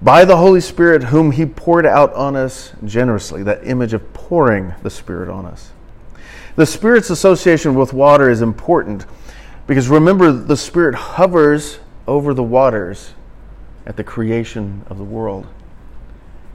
[0.00, 4.74] By the Holy Spirit, whom He poured out on us generously, that image of pouring
[4.82, 5.72] the Spirit on us.
[6.58, 9.06] The Spirit's association with water is important
[9.68, 13.14] because remember, the Spirit hovers over the waters
[13.86, 15.46] at the creation of the world.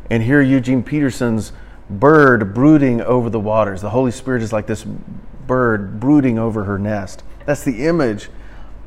[0.09, 1.53] And here, Eugene Peterson's
[1.89, 3.79] bird brooding over the waters.
[3.79, 7.23] The Holy Spirit is like this bird brooding over her nest.
[7.45, 8.27] That's the image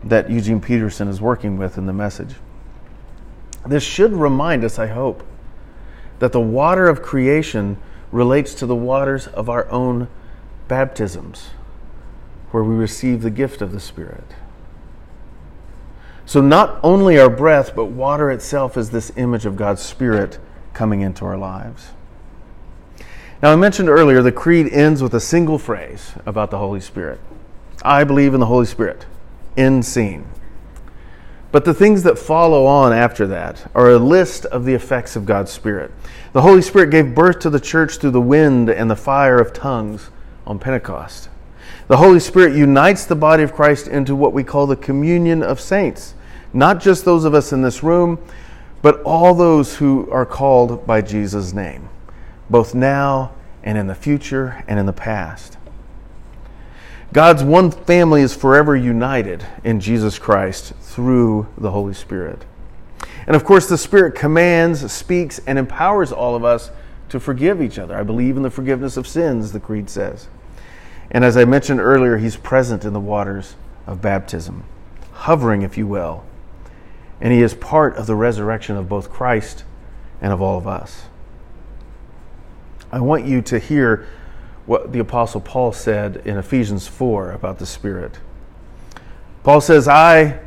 [0.05, 2.35] that Eugene Peterson is working with in the message.
[3.65, 5.25] This should remind us, I hope,
[6.19, 7.79] that the water of creation
[8.13, 10.09] relates to the waters of our own
[10.69, 11.51] baptisms,
[12.51, 14.35] where we receive the gift of the Spirit.
[16.25, 20.39] So, not only our breath, but water itself is this image of God's Spirit
[20.75, 21.91] coming into our lives.
[23.43, 27.21] Now, I mentioned earlier the creed ends with a single phrase about the Holy Spirit
[27.83, 29.07] I believe in the Holy Spirit.
[29.57, 30.27] End scene.
[31.53, 35.25] But the things that follow on after that are a list of the effects of
[35.25, 35.93] God's Spirit.
[36.33, 39.53] The Holy Spirit gave birth to the church through the wind and the fire of
[39.53, 40.11] tongues
[40.47, 41.29] on Pentecost.
[41.89, 45.61] The Holy Spirit unites the body of Christ into what we call the communion of
[45.61, 46.15] saints,
[46.53, 48.19] not just those of us in this room,
[48.83, 51.89] but all those who are called by Jesus' name,
[52.51, 53.33] both now
[53.63, 55.57] and in the future and in the past.
[57.13, 62.45] God's one family is forever united in Jesus Christ through the Holy Spirit.
[63.27, 66.71] And of course, the Spirit commands, speaks, and empowers all of us
[67.09, 67.97] to forgive each other.
[67.97, 70.29] I believe in the forgiveness of sins, the Creed says.
[71.11, 74.65] And as I mentioned earlier, He's present in the waters of baptism,
[75.13, 76.25] hovering, if you will.
[77.21, 79.65] And He is part of the resurrection of both Christ
[80.21, 81.07] and of all of us.
[82.91, 84.07] I want you to hear
[84.67, 88.19] what the Apostle Paul said in Ephesians 4 about the Spirit.
[89.43, 90.41] Paul says, I,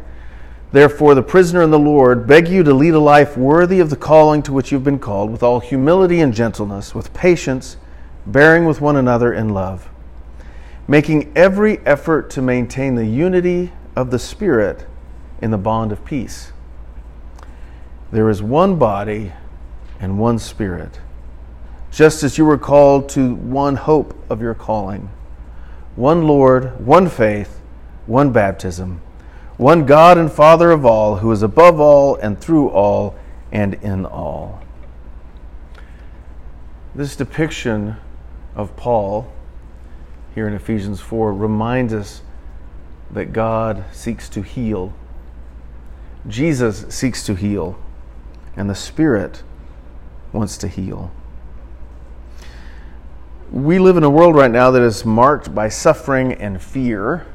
[0.74, 3.96] therefore, the prisoner in the Lord, beg you to lead a life worthy of the
[3.96, 7.78] calling to which you've been called, with all humility and gentleness, with patience,
[8.26, 9.90] bearing with one another in love,
[10.90, 14.88] making every effort to maintain the unity of the Spirit
[15.40, 16.52] in the bond of peace.
[18.12, 19.34] There is one body
[20.00, 21.00] and one Spirit
[21.92, 25.10] just as you were called to one hope of your calling
[25.96, 27.60] one Lord, one faith,
[28.06, 29.02] one baptism,
[29.58, 33.16] one God and Father of all, who is above all and through all
[33.52, 34.64] and in all.
[36.96, 37.98] This depiction
[38.56, 39.30] of Paul
[40.36, 42.22] here in Ephesians 4 reminds us
[43.12, 44.94] that God seeks to heal.
[46.28, 47.80] Jesus seeks to heal,
[48.56, 49.44] and the Spirit
[50.32, 51.12] wants to heal
[53.52, 57.26] we live in a world right now that is marked by suffering and fear.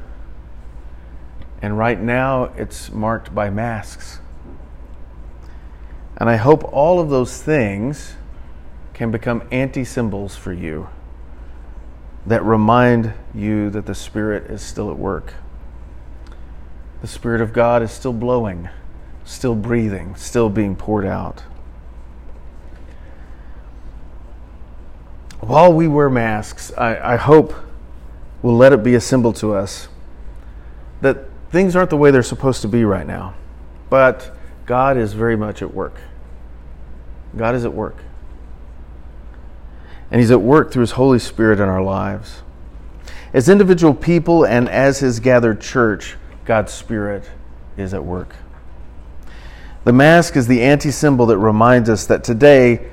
[1.61, 4.19] And right now, it's marked by masks.
[6.17, 8.15] And I hope all of those things
[8.93, 10.87] can become anti symbols for you
[12.25, 15.33] that remind you that the Spirit is still at work.
[17.01, 18.69] The Spirit of God is still blowing,
[19.23, 21.43] still breathing, still being poured out.
[25.39, 27.53] While we wear masks, I, I hope
[28.41, 29.87] we'll let it be a symbol to us
[31.01, 33.35] that things aren't the way they're supposed to be right now.
[33.89, 34.35] But
[34.65, 35.99] God is very much at work.
[37.37, 37.97] God is at work.
[40.15, 42.41] And He's at work through His Holy Spirit in our lives.
[43.33, 47.29] As individual people and as His gathered church, God's Spirit
[47.75, 48.33] is at work.
[49.83, 52.89] The mask is the anti symbol that reminds us that today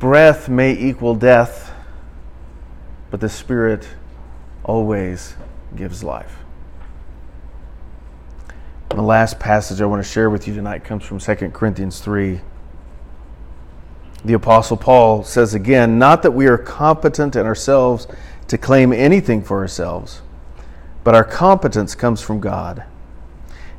[0.00, 1.72] breath may equal death,
[3.12, 3.86] but the Spirit
[4.64, 5.36] always
[5.76, 6.38] gives life.
[8.88, 12.40] The last passage I want to share with you tonight comes from 2 Corinthians 3.
[14.24, 18.06] The Apostle Paul says again, Not that we are competent in ourselves
[18.48, 20.22] to claim anything for ourselves,
[21.02, 22.84] but our competence comes from God.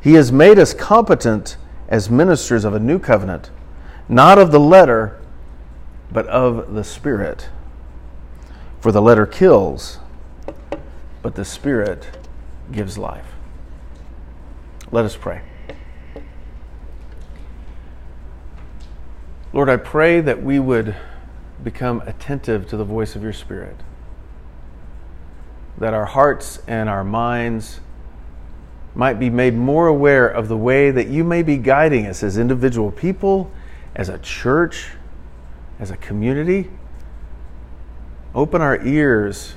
[0.01, 1.55] He has made us competent
[1.87, 3.51] as ministers of a new covenant,
[4.09, 5.21] not of the letter,
[6.11, 7.49] but of the Spirit.
[8.81, 9.99] For the letter kills,
[11.21, 12.17] but the Spirit
[12.71, 13.27] gives life.
[14.91, 15.41] Let us pray.
[19.53, 20.95] Lord, I pray that we would
[21.63, 23.75] become attentive to the voice of your Spirit,
[25.77, 27.79] that our hearts and our minds
[28.95, 32.39] might be made more aware of the way that you may be guiding us as
[32.39, 33.51] individual people,
[33.95, 34.93] as a church,
[35.79, 36.71] as a community.
[38.33, 39.53] Open our ears,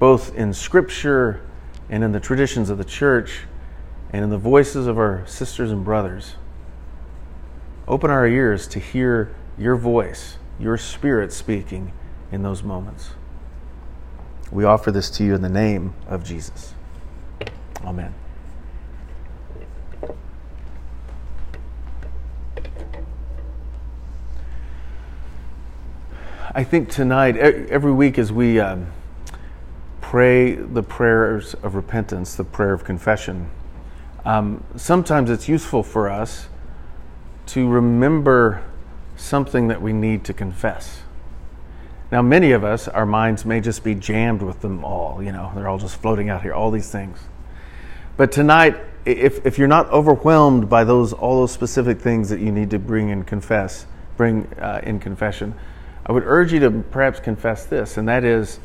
[0.00, 1.46] both in Scripture
[1.88, 3.42] and in the traditions of the church
[4.12, 6.34] and in the voices of our sisters and brothers.
[7.92, 11.92] Open our ears to hear your voice, your spirit speaking
[12.30, 13.10] in those moments.
[14.50, 16.72] We offer this to you in the name of Jesus.
[17.84, 18.14] Amen.
[26.54, 28.90] I think tonight, every week, as we um,
[30.00, 33.50] pray the prayers of repentance, the prayer of confession,
[34.24, 36.48] um, sometimes it's useful for us
[37.52, 38.64] to remember
[39.14, 41.02] something that we need to confess.
[42.10, 45.22] Now, many of us, our minds may just be jammed with them all.
[45.22, 47.18] You know, they're all just floating out here, all these things.
[48.16, 52.50] But tonight, if, if you're not overwhelmed by those all those specific things that you
[52.52, 53.84] need to bring and confess,
[54.16, 55.54] bring uh, in confession,
[56.06, 58.60] I would urge you to perhaps confess this, and that is,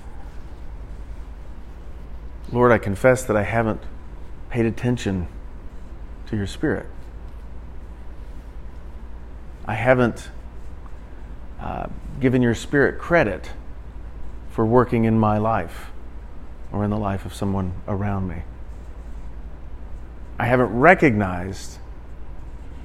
[2.54, 3.82] Lord, I confess that I haven't
[4.50, 5.28] paid attention
[6.28, 6.86] to your spirit.
[9.68, 10.30] I haven't
[11.60, 11.88] uh,
[12.20, 13.52] given your spirit credit
[14.50, 15.92] for working in my life
[16.72, 18.44] or in the life of someone around me.
[20.40, 21.80] I haven't recognized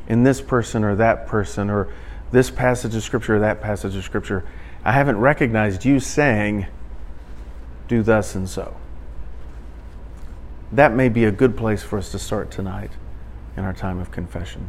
[0.09, 1.93] in this person or that person or
[2.33, 4.45] this passage of Scripture or that passage of Scripture,
[4.85, 6.67] I haven't recognized you saying,
[7.89, 8.77] do thus and so.
[10.73, 12.91] That may be a good place for us to start tonight
[13.57, 14.69] in our time of confession.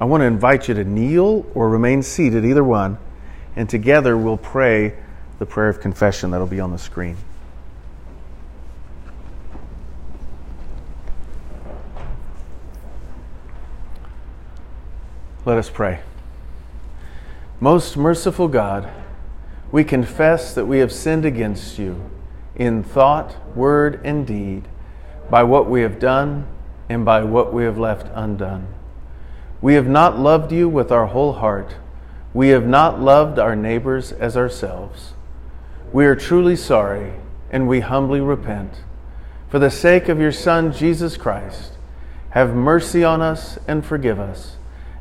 [0.00, 2.98] I want to invite you to kneel or remain seated, either one,
[3.56, 4.94] and together we'll pray
[5.40, 7.16] the prayer of confession that'll be on the screen.
[15.44, 16.00] Let us pray.
[17.58, 18.88] Most merciful God,
[19.72, 22.08] we confess that we have sinned against you
[22.54, 24.68] in thought, word, and deed,
[25.28, 26.46] by what we have done
[26.88, 28.77] and by what we have left undone.
[29.60, 31.76] We have not loved you with our whole heart.
[32.32, 35.14] We have not loved our neighbors as ourselves.
[35.92, 37.14] We are truly sorry
[37.50, 38.82] and we humbly repent.
[39.48, 41.72] For the sake of your Son, Jesus Christ,
[42.30, 44.56] have mercy on us and forgive us,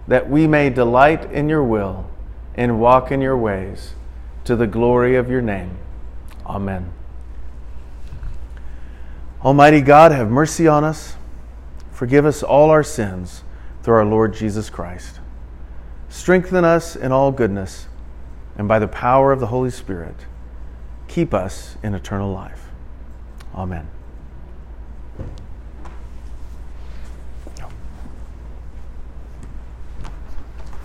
[0.07, 2.09] that we may delight in your will
[2.55, 3.93] and walk in your ways
[4.45, 5.77] to the glory of your name.
[6.45, 6.91] Amen.
[9.43, 11.17] Almighty God, have mercy on us
[11.97, 13.41] Forgive us all our sins
[13.87, 15.21] through our Lord Jesus Christ.
[16.09, 17.87] Strengthen us in all goodness,
[18.57, 20.25] and by the power of the Holy Spirit,
[21.07, 22.65] keep us in eternal life.
[23.55, 23.87] Amen.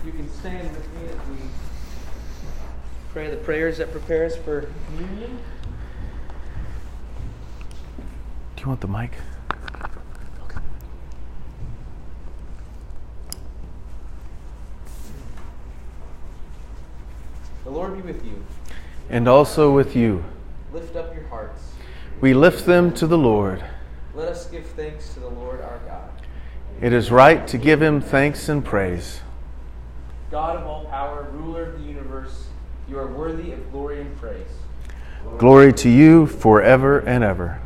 [0.05, 1.35] You can stand with me as we
[3.11, 5.39] pray the prayers that prepare us for communion.
[8.55, 9.11] Do you want the mic?
[17.63, 18.43] The Lord be with you.
[19.09, 20.23] And also with you.
[20.73, 21.61] Lift up your hearts.
[22.19, 23.63] We lift them to the Lord.
[24.13, 26.09] Let us give thanks to the Lord our God.
[26.81, 29.21] It is right to give him thanks and praise.
[30.29, 32.47] God of all power, ruler of the universe,
[32.89, 34.47] you are worthy of glory and praise.
[35.37, 37.61] Glory to you forever and ever.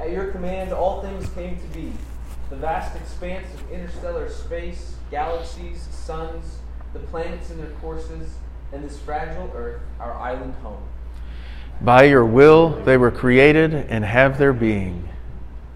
[0.00, 1.92] At your command, all things came to be.
[2.50, 6.58] The vast expanse of interstellar space, galaxies, suns,
[6.92, 8.34] the planets in their courses,
[8.72, 10.82] and this fragile earth, our island home.
[11.80, 15.08] By your will they were created and have their being.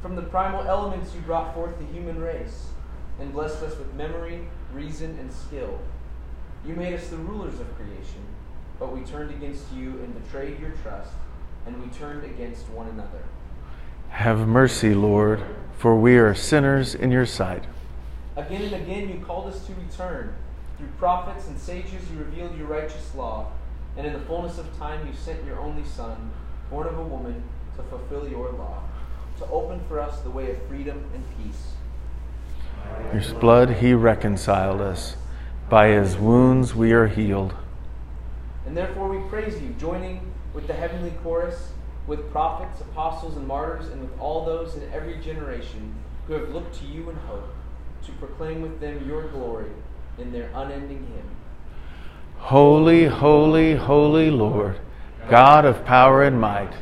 [0.03, 2.69] From the primal elements you brought forth the human race,
[3.21, 5.79] and blessed us with memory, reason, and skill.
[6.67, 8.25] You made us the rulers of creation,
[8.79, 11.13] but we turned against you and betrayed your trust,
[11.67, 13.23] and we turned against one another.
[14.09, 15.43] Have mercy, Lord,
[15.77, 17.65] for we are sinners in your sight.
[18.37, 20.35] Again and again you called us to return.
[20.81, 23.49] Through prophets and sages you revealed your righteous law,
[23.99, 26.31] and in the fullness of time you sent your only Son,
[26.71, 27.43] born of a woman,
[27.77, 28.85] to fulfill your law,
[29.37, 31.73] to open for us the way of freedom and peace.
[33.13, 35.17] Your blood he reconciled us.
[35.69, 37.53] By his wounds we are healed.
[38.65, 41.73] And therefore we praise you, joining with the heavenly chorus,
[42.07, 45.95] with prophets, apostles, and martyrs, and with all those in every generation
[46.27, 47.55] who have looked to you in hope,
[48.07, 49.73] to proclaim with them your glory
[50.19, 51.31] in their unending hymn.
[52.39, 54.79] Holy, holy, holy Lord,
[55.29, 56.73] God of power and might,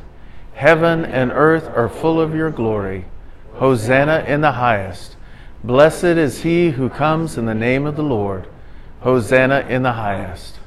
[0.54, 3.06] heaven and earth are full of your glory.
[3.54, 5.16] Hosanna in the highest.
[5.64, 8.46] Blessed is he who comes in the name of the Lord.
[9.00, 10.58] Hosanna in the highest.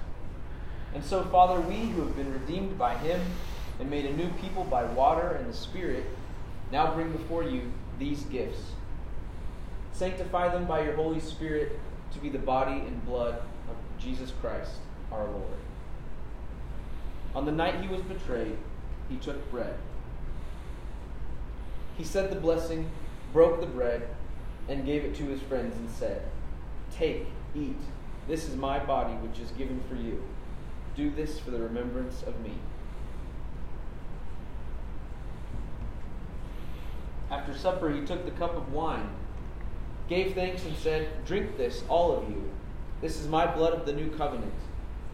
[0.93, 3.21] And so, Father, we who have been redeemed by him
[3.79, 6.05] and made a new people by water and the Spirit,
[6.71, 8.71] now bring before you these gifts.
[9.93, 11.79] Sanctify them by your Holy Spirit
[12.13, 13.35] to be the body and blood
[13.69, 14.73] of Jesus Christ,
[15.11, 15.59] our Lord.
[17.33, 18.57] On the night he was betrayed,
[19.09, 19.75] he took bread.
[21.97, 22.89] He said the blessing,
[23.33, 24.07] broke the bread,
[24.67, 26.23] and gave it to his friends and said,
[26.91, 27.77] Take, eat.
[28.27, 30.23] This is my body, which is given for you.
[30.95, 32.53] Do this for the remembrance of me.
[37.29, 39.09] After supper, he took the cup of wine,
[40.11, 42.43] gave thanks, and said, Drink this, all of you.
[42.99, 44.51] This is my blood of the new covenant,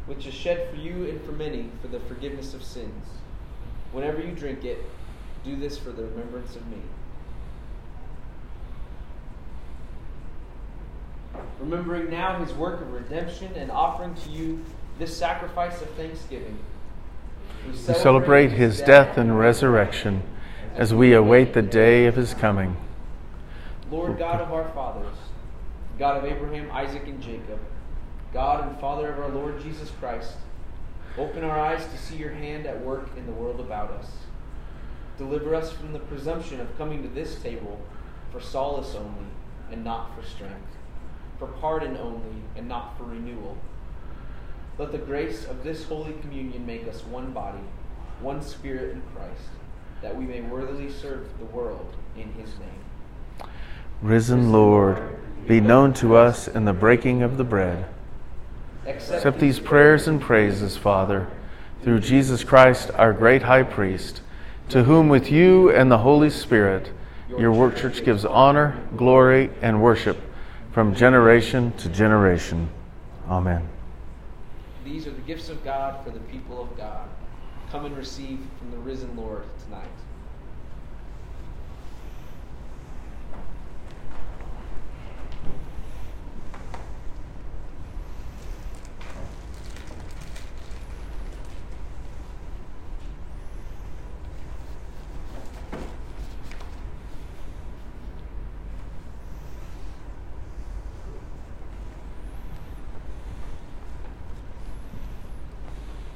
[0.08, 3.06] which is shed for you and for many for the forgiveness of sins.
[3.92, 4.84] Whenever you drink it,
[5.46, 6.78] do this for the remembrance of me.
[11.60, 14.66] Remembering now his work of redemption and offering to you
[14.98, 16.58] this sacrifice of thanksgiving.
[17.68, 20.24] We celebrate his death and resurrection
[20.74, 22.76] as we await the day of his coming.
[23.90, 25.16] Lord God of our fathers,
[25.98, 27.60] God of Abraham, Isaac, and Jacob,
[28.34, 30.34] God and Father of our Lord Jesus Christ,
[31.18, 34.12] open our eyes to see your hand at work in the world about us.
[35.18, 37.80] Deliver us from the presumption of coming to this table
[38.32, 39.32] for solace only
[39.72, 40.76] and not for strength,
[41.40, 43.58] for pardon only and not for renewal.
[44.78, 47.64] Let the grace of this Holy Communion make us one body,
[48.20, 49.50] one spirit in Christ,
[50.02, 52.87] that we may worthily serve the world in his name.
[54.02, 55.18] Risen Lord,
[55.48, 57.86] be known to us in the breaking of the bread.
[58.86, 61.28] Accept these prayers and praises, Father,
[61.84, 64.22] through Jesus Christ, our great high priest,
[64.70, 66.92] to whom with you and the Holy Spirit
[67.30, 70.18] your work church gives honor, glory, and worship
[70.72, 72.70] from generation to generation.
[73.28, 73.68] Amen.
[74.86, 77.10] These are the gifts of God for the people of God.
[77.72, 79.90] Come and receive from the risen Lord tonight.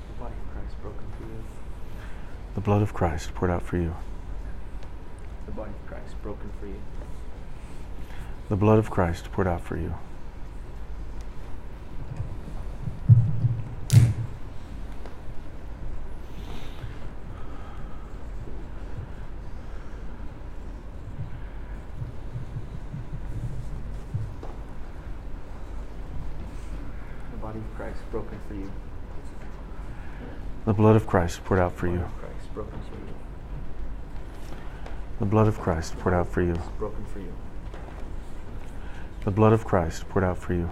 [0.07, 1.43] The body of Christ broken for you.
[2.54, 3.95] The blood of Christ poured out for you.
[5.45, 6.76] The body of Christ broken for you.
[8.49, 9.93] The blood of Christ poured out for you.
[27.32, 28.72] The body of Christ broken for you.
[30.66, 32.06] The blood of Christ poured out for you.
[35.32, 36.53] blood of Christ poured out for you.
[36.77, 37.34] Broken for you.
[39.23, 40.69] The blood of Christ poured out for you.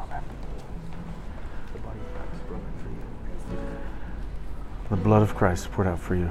[0.00, 0.24] Amen.
[4.88, 6.30] The blood of Christ poured out for you.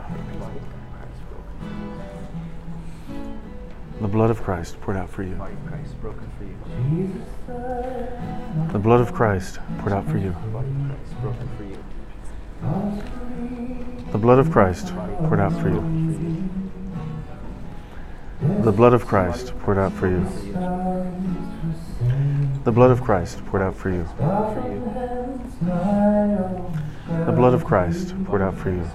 [4.02, 5.36] The blood of Christ poured out for you.
[8.72, 10.36] The blood of Christ poured out for you.
[14.12, 16.50] The blood of Christ poured out for you.
[18.64, 20.26] The blood of Christ poured out for you.
[22.66, 24.04] The blood of Christ poured out for you.
[27.26, 28.86] The blood of Christ poured out for you.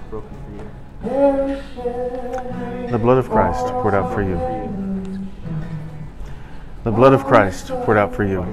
[2.91, 4.37] The blood of Christ poured out for you.
[6.83, 8.45] The blood of Christ poured out for you.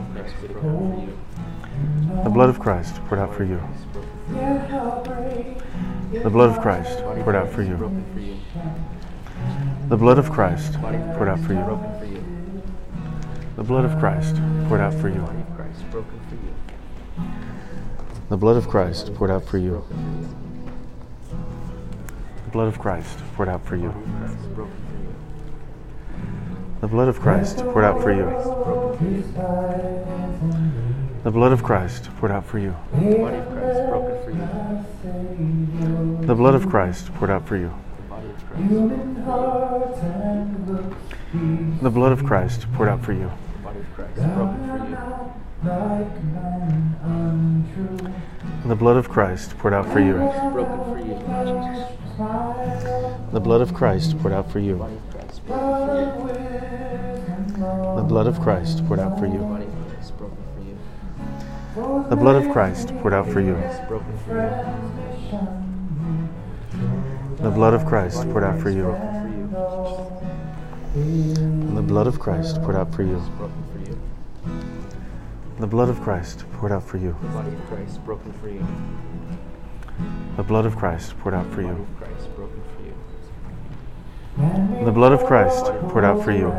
[2.25, 3.61] The blood of Christ poured out for you.
[6.23, 7.77] The blood of Christ poured out for you.
[9.89, 11.65] The blood of Christ poured out for you.
[13.57, 14.37] The blood of Christ
[14.69, 15.27] poured out for you.
[18.29, 19.85] The blood of Christ poured out for you.
[22.45, 23.93] The blood of Christ poured out for you.
[26.81, 28.25] The blood of Christ poured out for you.
[31.25, 32.77] The blood of Christ poured out for you.
[32.93, 36.27] Body of Christ broken for you.
[36.27, 37.73] The blood of Christ poured out for you.
[41.81, 41.81] The.
[41.83, 43.31] The blood of Christ poured out for you.
[44.15, 44.21] The.
[48.67, 50.19] The blood of Christ poured out for you.
[53.33, 54.77] The blood of Christ poured out for you.
[57.97, 59.74] The blood of Christ poured out for you.
[61.75, 63.55] The blood of Christ poured out for you.
[67.39, 68.93] The blood of Christ poured out for you.
[71.75, 73.21] The blood of Christ poured out for you.
[75.59, 77.17] The blood of Christ poured out for you.
[77.21, 78.65] The body of Christ broken for you.
[80.37, 81.87] The blood of Christ poured out for you.
[84.85, 86.53] The blood of Christ poured out for you.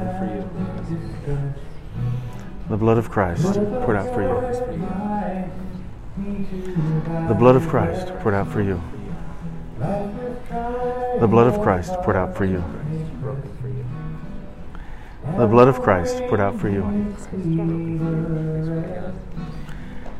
[2.67, 4.41] The blood of Christ poured out for you.
[7.27, 8.81] The blood of Christ poured out for you.
[11.19, 12.63] The blood of Christ poured out for you.
[15.37, 17.15] The blood of Christ poured out for you.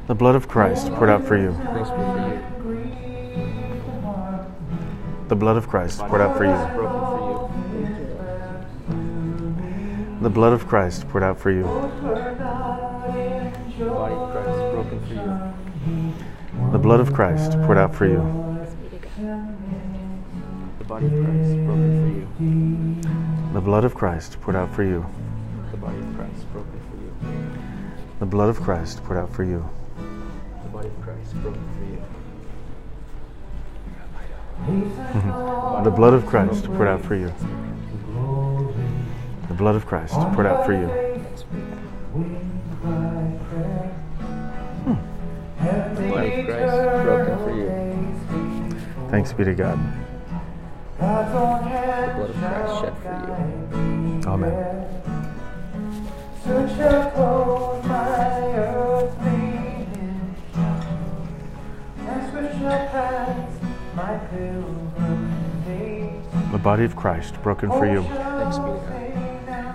[0.08, 1.52] The blood of Christ poured out for you.
[5.30, 7.05] The blood of Christ poured out for you.
[10.22, 11.64] The blood of Christ poured out for you.
[13.78, 13.90] you.
[13.90, 16.72] Body of Christ broken for you.
[16.72, 18.22] The blood of Christ poured out for you.
[20.80, 23.54] The body of Christ broken for you.
[23.54, 25.06] The blood of Christ poured out for you.
[25.72, 27.12] The body of Christ broken for you.
[28.20, 29.70] The blood of Christ poured out for you.
[30.64, 32.02] The body of Christ broken for you.
[35.84, 37.32] The blood of Christ poured out for you.
[39.56, 40.88] The blood of Christ poured out for you.
[45.96, 46.76] The body of Christ
[47.06, 47.70] broken for you.
[49.10, 49.80] Thanks be to God.
[50.98, 51.06] The
[52.18, 54.28] blood of Christ shed for you.
[54.28, 54.62] Amen.
[66.52, 69.05] The body of Christ broken for you.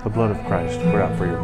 [0.03, 1.37] The blood of Christ poured out for you.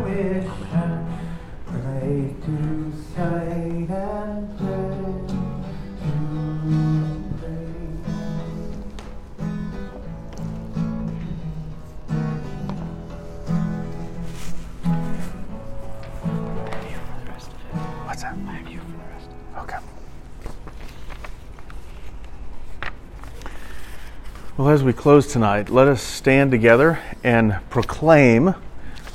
[24.77, 28.55] As we close tonight, let us stand together and proclaim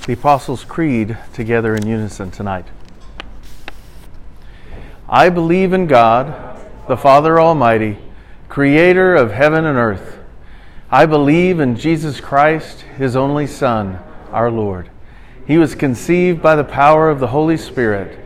[0.08, 2.66] the Apostles' Creed together in unison tonight.
[5.08, 8.00] I believe in God, the Father Almighty,
[8.50, 10.18] creator of heaven and earth.
[10.90, 14.00] I believe in Jesus Christ, his only Son,
[14.32, 14.90] our Lord.
[15.46, 18.18] He was conceived by the power of the Holy Spirit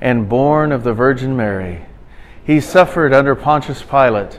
[0.00, 1.86] and born of the Virgin Mary.
[2.44, 4.38] He suffered under Pontius Pilate,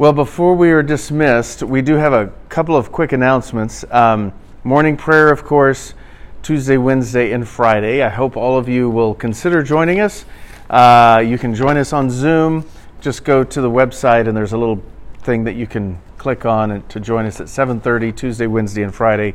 [0.00, 3.84] Well, before we are dismissed, we do have a couple of quick announcements.
[3.90, 4.32] Um,
[4.64, 5.92] morning prayer, of course,
[6.40, 8.02] Tuesday, Wednesday, and Friday.
[8.02, 10.24] I hope all of you will consider joining us.
[10.70, 12.64] Uh, you can join us on Zoom.
[13.02, 14.82] Just go to the website, and there's a little
[15.18, 19.34] thing that you can click on to join us at 7:30 Tuesday, Wednesday, and Friday.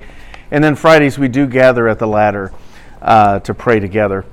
[0.49, 2.51] And then Fridays we do gather at the ladder
[3.03, 4.26] uh, to pray together.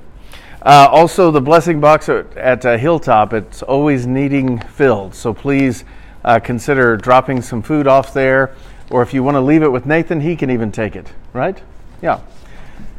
[0.63, 5.13] Uh, also, the blessing box at, at uh, Hilltop it's always needing filled.
[5.13, 5.85] So please
[6.23, 8.55] uh, consider dropping some food off there,
[8.89, 11.11] or if you want to leave it with Nathan, he can even take it.
[11.33, 11.61] Right?
[12.01, 12.19] Yeah,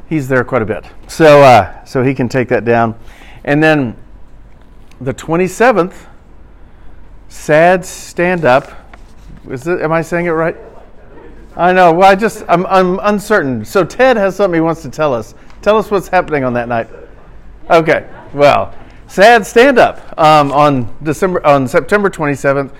[0.08, 2.98] he's there quite a bit, so uh, so he can take that down.
[3.44, 3.96] And then
[5.00, 5.94] the 27th,
[7.28, 8.70] sad stand up.
[9.48, 10.56] Is it, am I saying it right?
[11.56, 11.92] I know.
[11.92, 13.64] Well, I just I'm, I'm uncertain.
[13.64, 15.34] So Ted has something he wants to tell us.
[15.62, 16.88] Tell us what's happening on that night.
[17.70, 18.08] Okay.
[18.32, 18.74] Well,
[19.06, 22.72] sad stand up um, on December on September 27th.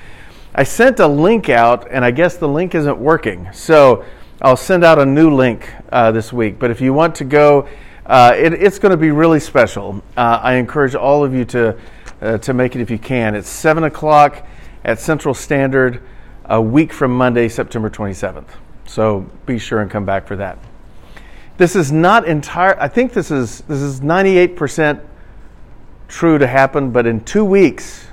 [0.57, 3.48] I sent a link out, and I guess the link isn't working.
[3.52, 4.05] So
[4.40, 6.61] I'll send out a new link uh, this week.
[6.61, 7.66] But if you want to go,
[8.07, 10.00] uh, it, it's going to be really special.
[10.16, 11.76] Uh, I encourage all of you to
[12.20, 13.34] uh, to make it if you can.
[13.34, 14.46] It's seven o'clock
[14.84, 16.00] at Central Standard,
[16.44, 18.48] a week from Monday, September 27th.
[18.86, 20.59] So be sure and come back for that.
[21.57, 22.78] This is not entire.
[22.80, 25.00] I think this is this is 98 percent
[26.07, 26.90] true to happen.
[26.90, 28.07] But in two weeks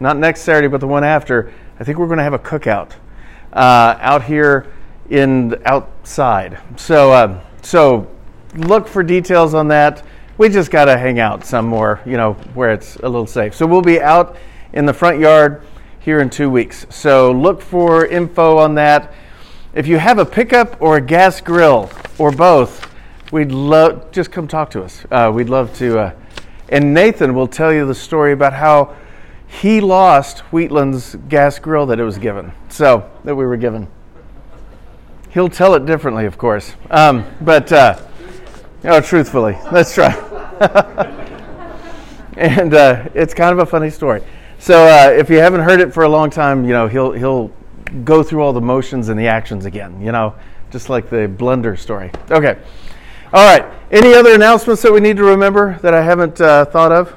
[0.00, 2.92] not next Saturday, but the one after, I think we're going to have a cookout
[3.52, 4.66] uh, out here
[5.10, 6.58] in outside.
[6.76, 8.08] So, uh, so
[8.54, 10.04] look for details on that.
[10.36, 13.54] We just got to hang out some more, you know, where it's a little safe.
[13.54, 14.36] So we'll be out
[14.72, 15.62] in the front yard
[15.98, 16.86] here in two weeks.
[16.90, 19.12] So look for info on that.
[19.74, 22.88] If you have a pickup or a gas grill or both,
[23.32, 25.04] we'd love just come talk to us.
[25.10, 25.98] Uh, we'd love to.
[25.98, 26.12] Uh,
[26.68, 28.94] and Nathan will tell you the story about how
[29.48, 33.88] he lost Wheatland's gas grill that it was given, so that we were given.
[35.30, 38.00] He'll tell it differently, of course, um, but uh,
[38.84, 40.12] oh, truthfully, let's try.
[42.36, 44.22] and uh, it's kind of a funny story.
[44.58, 47.52] So uh, if you haven't heard it for a long time, you know he'll he'll
[48.04, 50.00] go through all the motions and the actions again.
[50.00, 50.34] You know,
[50.70, 52.10] just like the blunder story.
[52.30, 52.58] Okay.
[53.32, 53.64] All right.
[53.90, 57.14] Any other announcements that we need to remember that I haven't uh, thought of?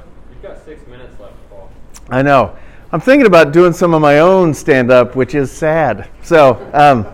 [2.12, 2.54] I know.
[2.92, 6.10] I'm thinking about doing some of my own stand up, which is sad.
[6.22, 7.04] So um,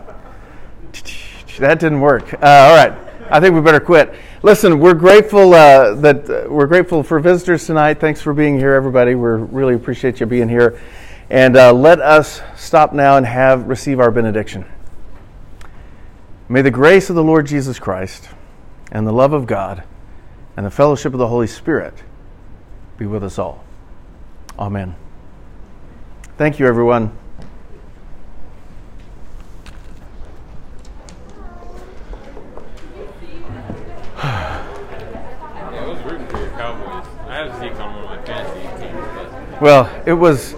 [1.60, 2.34] that didn't work.
[2.34, 2.92] Uh, all right.
[3.30, 4.12] I think we better quit.
[4.42, 8.00] Listen, we're grateful uh, that uh, we're grateful for visitors tonight.
[8.00, 9.14] Thanks for being here, everybody.
[9.14, 10.80] We really appreciate you being here.
[11.30, 14.64] And uh, let us stop now and have receive our benediction.
[16.48, 18.28] May the grace of the Lord Jesus Christ
[18.90, 19.84] and the love of God
[20.56, 21.94] and the fellowship of the Holy Spirit
[22.96, 23.62] be with us all.
[24.58, 24.96] Amen.
[26.36, 27.16] Thank you, everyone.
[39.60, 40.54] Well, it was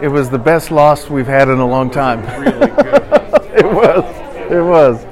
[0.00, 2.24] it was the best loss we've had in a long time.
[3.54, 4.18] It was.
[4.52, 5.02] It was.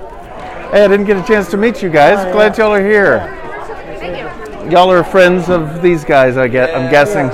[0.70, 2.18] Hey, I didn't get a chance to meet you guys.
[2.18, 3.18] Oh, Glad y'all are here.
[4.70, 6.74] Y'all are friends of these guys, I get.
[6.76, 7.30] I'm guessing.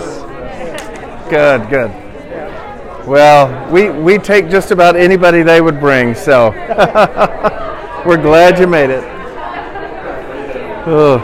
[1.28, 1.90] Good, good.
[3.04, 6.50] Well, we, we take just about anybody they would bring, so
[8.06, 9.02] we're glad you made it.
[10.88, 11.18] Oh.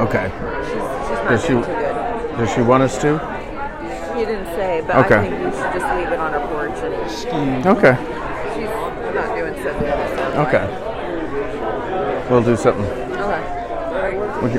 [0.00, 0.32] Okay.
[0.64, 3.18] She's, she's does she does she want us to?
[4.16, 5.16] She didn't say, but okay.
[5.16, 6.78] I think we should just leave it on her porch
[7.32, 8.18] and Okay.
[10.38, 12.26] Okay.
[12.30, 12.84] We'll do something.
[14.44, 14.54] Okay.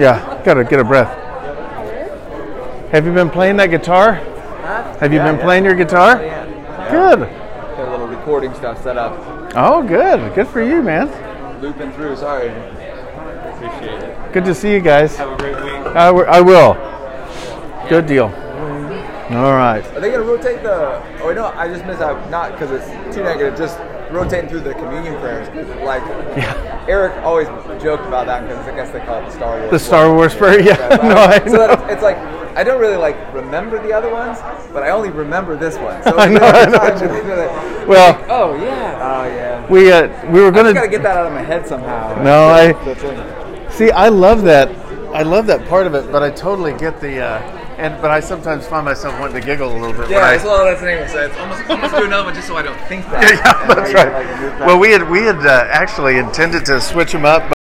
[0.00, 1.12] Yeah, gotta get a breath.
[2.90, 4.14] Have you been playing that guitar?
[4.14, 4.98] Huh?
[4.98, 5.44] Have you yeah, been yeah.
[5.44, 6.16] playing your guitar?
[6.16, 6.90] Oh, yeah.
[6.90, 7.18] Good.
[7.18, 9.12] Got a little recording stuff set up.
[9.54, 10.34] Oh, good.
[10.34, 11.10] Good for you, man.
[11.60, 12.16] Looping through.
[12.16, 12.48] Sorry.
[12.48, 14.32] Appreciate it.
[14.32, 15.16] Good to see you guys.
[15.16, 15.74] Have a great week.
[15.94, 16.74] I, w- I will.
[17.88, 18.26] Good deal.
[18.26, 19.84] All right.
[19.94, 21.02] Are they gonna rotate the?
[21.20, 22.30] Oh no, I just missed out.
[22.30, 23.56] Not because it's too negative.
[23.56, 23.78] Just
[24.14, 25.48] rotating through the communion prayers.
[25.82, 26.02] Like
[26.36, 26.84] yeah.
[26.88, 27.48] Eric always
[27.82, 29.70] joked about that because I guess they call it the Star Wars.
[29.70, 30.76] The Star Wars prayer, yeah.
[31.02, 31.86] no, I so know.
[31.86, 32.16] it's like
[32.56, 34.38] I don't really like remember the other ones,
[34.72, 36.02] but I only rember this one.
[36.04, 37.86] So I know, I know.
[37.88, 39.68] Well, like, oh yeah, oh yeah.
[39.68, 40.70] We uh, we were gonna.
[40.70, 42.22] I gotta get that out of my head somehow.
[42.22, 43.70] No, I.
[43.70, 44.68] See, I love that.
[45.14, 47.20] I love that part of it, but I totally get the.
[47.20, 50.08] Uh, and but I sometimes find myself wanting to giggle a little bit.
[50.08, 51.08] Yeah, when I, that's all that's the name.
[51.08, 53.22] So it's almost, almost do another one just so I don't think that.
[53.22, 54.66] yeah, that's right.
[54.66, 57.53] Well, we had we had uh, actually intended to switch them up.